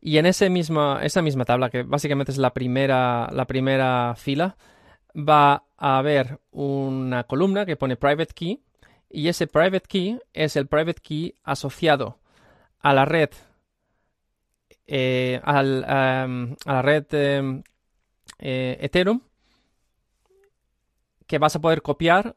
Y 0.00 0.18
en 0.18 0.26
ese 0.26 0.50
misma, 0.50 1.00
esa 1.02 1.22
misma 1.22 1.44
tabla, 1.44 1.70
que 1.70 1.82
básicamente 1.82 2.32
es 2.32 2.38
la 2.38 2.52
primera, 2.52 3.28
la 3.32 3.46
primera 3.46 4.14
fila, 4.16 4.56
va 5.16 5.64
a 5.76 5.98
haber 5.98 6.40
una 6.50 7.24
columna 7.24 7.66
que 7.66 7.76
pone 7.76 7.96
private 7.96 8.32
key. 8.34 8.62
Y 9.10 9.28
ese 9.28 9.46
private 9.46 9.86
key 9.88 10.18
es 10.32 10.56
el 10.56 10.66
private 10.66 11.00
key 11.02 11.34
asociado 11.42 12.18
a 12.78 12.94
la 12.94 13.04
red 13.04 13.30
eh, 14.86 15.40
al, 15.44 15.84
a 15.84 16.26
la 16.66 16.82
red 16.82 17.06
em, 17.12 17.62
eh, 18.38 18.78
Ethereum 18.80 19.20
que 21.26 21.38
vas 21.38 21.56
a 21.56 21.60
poder 21.60 21.82
copiar 21.82 22.36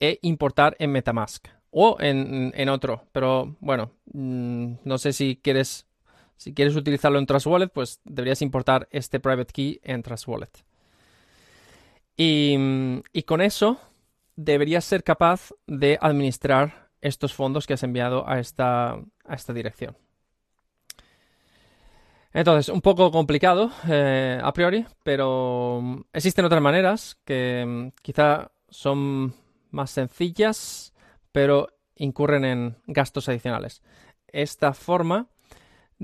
e 0.00 0.18
importar 0.22 0.76
en 0.78 0.92
Metamask 0.92 1.48
o 1.70 1.96
en, 1.98 2.68
otro. 2.68 3.04
Pero 3.12 3.56
bueno, 3.60 3.92
mm, 4.12 4.74
no 4.84 4.98
sé 4.98 5.12
si 5.12 5.36
quieres, 5.36 5.86
si 6.36 6.54
quieres 6.54 6.76
utilizarlo 6.76 7.18
en 7.18 7.26
Trust 7.26 7.46
Wallet, 7.46 7.68
pues 7.68 8.00
deberías 8.04 8.42
importar 8.42 8.88
este 8.90 9.20
private 9.20 9.52
key 9.52 9.80
en 9.82 10.02
Trust 10.02 10.28
Wallet. 10.28 10.50
Y, 12.16 13.22
con 13.24 13.40
eso 13.40 13.78
deberías 14.36 14.84
ser 14.84 15.02
capaz 15.02 15.50
de 15.66 15.98
administrar 16.00 16.90
estos 17.00 17.34
fondos 17.34 17.66
que 17.66 17.74
has 17.74 17.82
enviado 17.82 18.28
a 18.28 18.38
esta, 18.38 18.98
dirección. 19.52 19.96
Entonces, 22.32 22.68
un 22.68 22.80
poco 22.80 23.12
complicado 23.12 23.70
eh, 23.88 24.40
a 24.42 24.52
priori, 24.52 24.84
pero 25.04 26.04
existen 26.12 26.44
otras 26.44 26.60
maneras 26.60 27.16
que 27.24 27.64
mm, 27.64 28.00
quizá 28.02 28.50
son 28.68 29.34
más 29.70 29.92
sencillas, 29.92 30.92
pero 31.30 31.68
incurren 31.94 32.44
en 32.44 32.76
gastos 32.86 33.28
adicionales. 33.28 33.82
Esta 34.26 34.74
forma 34.74 35.28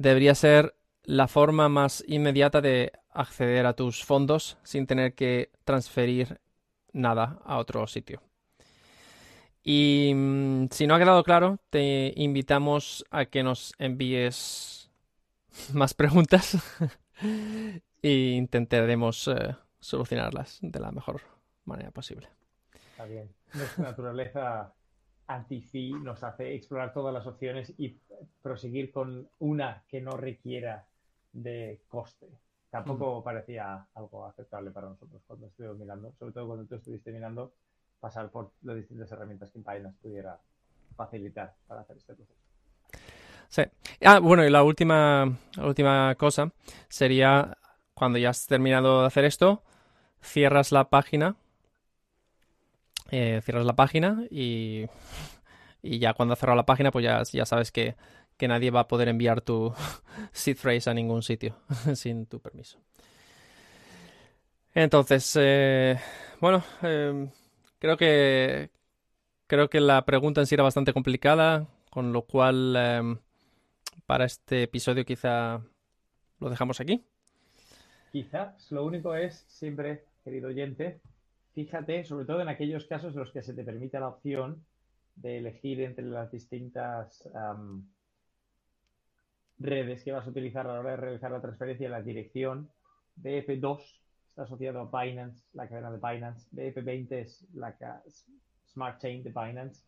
debería 0.00 0.34
ser 0.34 0.74
la 1.04 1.28
forma 1.28 1.68
más 1.68 2.02
inmediata 2.06 2.60
de 2.60 2.92
acceder 3.10 3.66
a 3.66 3.74
tus 3.74 4.04
fondos 4.04 4.56
sin 4.62 4.86
tener 4.86 5.14
que 5.14 5.50
transferir 5.64 6.40
nada 6.92 7.38
a 7.44 7.58
otro 7.58 7.86
sitio. 7.86 8.22
Y 9.62 10.12
mm, 10.14 10.68
si 10.70 10.86
no 10.86 10.94
ha 10.94 10.98
quedado 10.98 11.22
claro, 11.22 11.58
te 11.68 12.12
invitamos 12.16 13.04
a 13.10 13.26
que 13.26 13.42
nos 13.42 13.74
envíes 13.78 14.90
más 15.74 15.92
preguntas 15.92 16.56
e 18.02 18.10
intentaremos 18.10 19.28
eh, 19.28 19.56
solucionarlas 19.80 20.58
de 20.62 20.80
la 20.80 20.92
mejor 20.92 21.20
manera 21.64 21.90
posible. 21.90 22.28
Está 22.92 23.04
bien. 23.04 23.30
Nuestra 23.52 23.84
naturaleza 23.84 24.74
anti 25.31 25.93
nos 26.03 26.23
hace 26.25 26.55
explorar 26.55 26.93
todas 26.93 27.14
las 27.14 27.27
opciones 27.27 27.73
y 27.79 27.97
proseguir 28.43 28.90
con 28.90 29.29
una 29.38 29.83
que 29.88 30.01
no 30.01 30.12
requiera 30.12 30.85
de 31.33 31.81
coste. 31.88 32.29
Tampoco 32.71 33.21
mm. 33.21 33.25
parecía 33.25 33.87
algo 33.95 34.27
aceptable 34.27 34.71
para 34.71 34.88
nosotros 34.88 35.23
cuando 35.27 35.47
estuvimos 35.47 35.79
mirando, 35.79 36.12
sobre 36.19 36.33
todo 36.33 36.47
cuando 36.47 36.64
tú 36.66 36.75
estuviste 36.75 37.12
mirando, 37.12 37.53
pasar 38.01 38.31
por 38.31 38.53
las 38.62 38.77
distintas 38.77 39.11
herramientas 39.12 39.51
que 39.51 39.59
Binance 39.59 39.99
pudiera 40.03 40.38
facilitar 40.97 41.55
para 41.66 41.83
hacer 41.83 41.97
este 41.97 42.14
proceso. 42.14 42.40
Sí. 43.49 43.62
Ah, 44.05 44.21
bueno, 44.21 44.45
y 44.45 44.51
la 44.51 44.62
última, 44.62 45.37
la 45.57 45.66
última 45.66 46.14
cosa 46.16 46.53
sería 46.88 47.57
cuando 47.95 48.19
ya 48.19 48.31
has 48.31 48.47
terminado 48.47 49.01
de 49.01 49.07
hacer 49.07 49.25
esto, 49.25 49.62
cierras 50.21 50.73
la 50.73 50.88
página. 50.88 51.37
Eh, 53.11 53.40
cierras 53.44 53.66
la 53.66 53.77
página 53.77 54.25
y, 54.31 54.87
y 55.83 55.99
ya 55.99 56.14
cuando 56.14 56.35
has 56.35 56.38
cerrado 56.38 56.57
la 56.57 56.66
página, 56.66 56.90
pues 56.90 57.05
ya, 57.05 57.23
ya 57.33 57.46
sabes 57.46 57.73
que, 57.73 57.96
que 58.37 58.49
nadie 58.49 58.70
va 58.70 58.81
a 58.81 58.88
poder 58.88 59.09
enviar 59.09 59.40
tu 59.40 59.73
seed 60.33 60.57
phrase 60.57 60.90
a 60.90 60.94
ningún 60.94 61.23
sitio 61.23 61.57
sin 61.94 62.27
tu 62.27 62.40
permiso. 62.40 62.79
Entonces, 64.75 65.37
eh, 65.38 65.99
bueno, 66.40 66.62
eh, 66.83 67.29
creo 67.79 67.96
que 67.96 68.70
creo 69.46 69.68
que 69.68 69.81
la 69.81 70.05
pregunta 70.05 70.40
en 70.40 70.46
sí 70.46 70.55
era 70.55 70.62
bastante 70.62 70.92
complicada, 70.92 71.66
con 71.90 72.12
lo 72.12 72.23
cual 72.23 72.75
eh, 72.79 73.16
para 74.07 74.25
este 74.25 74.62
episodio 74.64 75.05
quizá 75.05 75.61
lo 76.38 76.51
dejamos 76.51 76.81
aquí. 76.81 77.05
Quizás 78.12 78.70
lo 78.70 78.85
único 78.85 79.14
es 79.14 79.44
siempre, 79.49 80.05
querido 80.25 80.49
oyente, 80.49 81.01
fíjate 81.64 82.05
sobre 82.05 82.25
todo 82.25 82.40
en 82.40 82.49
aquellos 82.49 82.87
casos 82.87 83.12
en 83.12 83.20
los 83.20 83.33
que 83.33 83.42
se 83.42 83.53
te 83.53 83.64
permite 83.64 84.01
la 84.01 84.09
opción 84.09 84.64
de 85.16 85.38
elegir 85.38 85.83
entre 85.83 86.07
las 86.07 86.31
distintas 86.31 87.29
redes 89.59 90.03
que 90.03 90.12
vas 90.12 90.27
a 90.27 90.31
utilizar 90.31 90.66
a 90.66 90.73
la 90.73 90.81
hora 90.81 90.92
de 90.92 90.96
realizar 90.96 91.31
la 91.31 91.42
transferencia 91.42 91.90
la 91.90 92.01
dirección 92.01 92.70
BF2 93.23 94.01
está 94.31 94.44
asociado 94.44 94.81
a 94.81 95.03
Binance, 95.03 95.44
la 95.53 95.68
cadena 95.68 95.90
de 95.90 95.99
Binance, 95.99 96.49
BF20 96.53 97.12
es 97.12 97.46
la 97.53 97.77
Smart 98.73 98.99
Chain 98.99 99.23
de 99.23 99.31
Binance, 99.31 99.83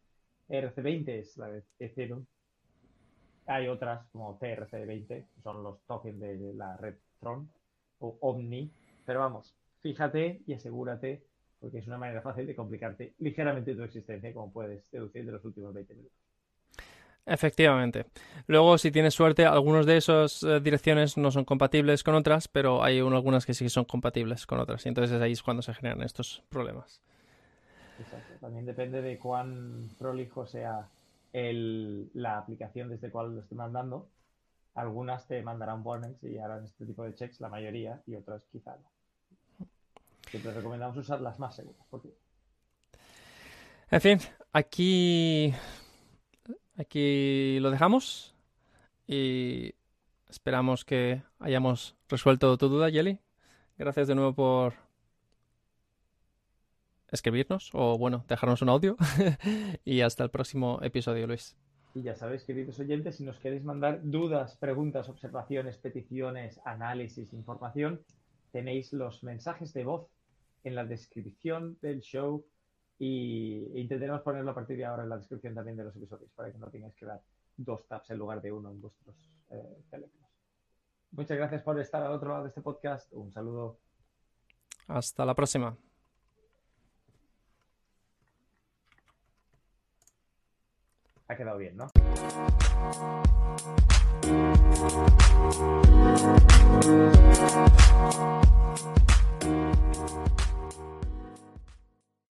RC20 0.50 1.08
es 1.08 1.38
la 1.38 1.48
de 1.48 1.62
Ethereum. 1.78 2.26
Hay 3.46 3.68
otras 3.68 4.06
como 4.10 4.38
TRC20, 4.38 5.06
que 5.06 5.40
son 5.42 5.62
los 5.62 5.80
tokens 5.86 6.20
de 6.20 6.52
la 6.54 6.76
red 6.76 6.96
Tron 7.20 7.48
o 8.00 8.18
Omni, 8.20 8.70
pero 9.06 9.20
vamos, 9.20 9.54
fíjate 9.80 10.42
y 10.46 10.52
asegúrate 10.52 11.31
porque 11.62 11.78
es 11.78 11.86
una 11.86 11.98
manera 11.98 12.20
fácil 12.22 12.46
de 12.46 12.56
complicarte 12.56 13.14
ligeramente 13.20 13.74
tu 13.74 13.84
existencia, 13.84 14.34
como 14.34 14.52
puedes 14.52 14.90
deducir 14.90 15.24
de 15.26 15.32
los 15.32 15.44
últimos 15.46 15.72
20 15.74 15.94
minutos. 15.94 16.18
Efectivamente. 17.24 18.06
Luego, 18.48 18.78
si 18.78 18.90
tienes 18.90 19.14
suerte, 19.14 19.46
algunas 19.46 19.86
de 19.86 19.96
esas 19.96 20.42
eh, 20.42 20.60
direcciones 20.60 21.16
no 21.16 21.30
son 21.30 21.44
compatibles 21.44 22.02
con 22.02 22.16
otras, 22.16 22.48
pero 22.48 22.82
hay 22.82 23.00
un- 23.00 23.14
algunas 23.14 23.46
que 23.46 23.54
sí 23.54 23.68
son 23.68 23.84
compatibles 23.84 24.46
con 24.46 24.58
otras. 24.60 24.84
Y 24.86 24.88
entonces 24.88 25.20
ahí 25.22 25.32
es 25.32 25.42
cuando 25.42 25.62
se 25.62 25.74
generan 25.74 26.02
estos 26.02 26.42
problemas. 26.48 27.00
Exacto. 27.98 28.34
También 28.40 28.66
depende 28.66 29.02
de 29.02 29.18
cuán 29.18 29.94
prolijo 29.98 30.46
sea 30.46 30.90
el- 31.32 32.10
la 32.14 32.38
aplicación 32.38 32.88
desde 32.90 33.10
cual 33.10 33.34
lo 33.36 33.42
esté 33.42 33.54
mandando. 33.54 34.10
Algunas 34.74 35.28
te 35.28 35.42
mandarán 35.42 35.82
warnings 35.86 36.22
y 36.24 36.38
harán 36.38 36.64
este 36.64 36.86
tipo 36.86 37.04
de 37.04 37.14
checks, 37.14 37.40
la 37.40 37.48
mayoría, 37.48 38.02
y 38.06 38.16
otras 38.16 38.46
quizá 38.52 38.76
no. 38.76 38.91
Siempre 40.32 40.54
recomendamos 40.54 40.96
usar 40.96 41.20
las 41.20 41.38
más 41.38 41.54
seguras. 41.54 41.86
Porque 41.90 42.08
En 43.90 44.00
fin, 44.00 44.18
aquí, 44.50 45.52
aquí 46.78 47.58
lo 47.60 47.70
dejamos 47.70 48.34
y 49.06 49.74
esperamos 50.30 50.86
que 50.86 51.22
hayamos 51.38 51.96
resuelto 52.08 52.56
tu 52.56 52.70
duda, 52.70 52.90
Jelly. 52.90 53.18
Gracias 53.76 54.08
de 54.08 54.14
nuevo 54.14 54.32
por 54.32 54.72
escribirnos 57.10 57.68
o, 57.74 57.98
bueno, 57.98 58.24
dejarnos 58.26 58.62
un 58.62 58.70
audio. 58.70 58.96
y 59.84 60.00
hasta 60.00 60.24
el 60.24 60.30
próximo 60.30 60.78
episodio, 60.80 61.26
Luis. 61.26 61.54
Y 61.94 62.00
ya 62.04 62.14
sabéis, 62.14 62.44
queridos 62.44 62.80
oyentes, 62.80 63.16
si 63.16 63.24
nos 63.24 63.38
queréis 63.38 63.64
mandar 63.64 64.00
dudas, 64.02 64.56
preguntas, 64.56 65.10
observaciones, 65.10 65.76
peticiones, 65.76 66.58
análisis, 66.64 67.34
información, 67.34 68.00
tenéis 68.50 68.94
los 68.94 69.22
mensajes 69.22 69.74
de 69.74 69.84
voz 69.84 70.08
en 70.64 70.74
la 70.74 70.84
descripción 70.84 71.78
del 71.80 72.00
show 72.00 72.44
y 72.98 73.66
e 73.74 73.80
intentaremos 73.80 74.22
ponerlo 74.22 74.52
a 74.52 74.54
partir 74.54 74.76
de 74.76 74.84
ahora 74.84 75.02
en 75.02 75.08
la 75.08 75.16
descripción 75.16 75.54
también 75.54 75.76
de 75.76 75.84
los 75.84 75.96
episodios 75.96 76.30
para 76.32 76.52
que 76.52 76.58
no 76.58 76.68
tengáis 76.68 76.94
que 76.94 77.06
dar 77.06 77.20
dos 77.56 77.86
tabs 77.86 78.10
en 78.10 78.18
lugar 78.18 78.40
de 78.40 78.52
uno 78.52 78.70
en 78.70 78.80
vuestros 78.80 79.16
eh, 79.50 79.82
teléfonos. 79.90 80.30
Muchas 81.10 81.36
gracias 81.36 81.62
por 81.62 81.78
estar 81.78 82.02
al 82.02 82.12
otro 82.12 82.30
lado 82.30 82.42
de 82.44 82.48
este 82.48 82.62
podcast. 82.62 83.12
Un 83.12 83.32
saludo. 83.32 83.78
Hasta 84.86 85.24
la 85.24 85.34
próxima. 85.34 85.76
Ha 91.28 91.36
quedado 91.36 91.58
bien, 91.58 91.76
¿no? 91.76 91.86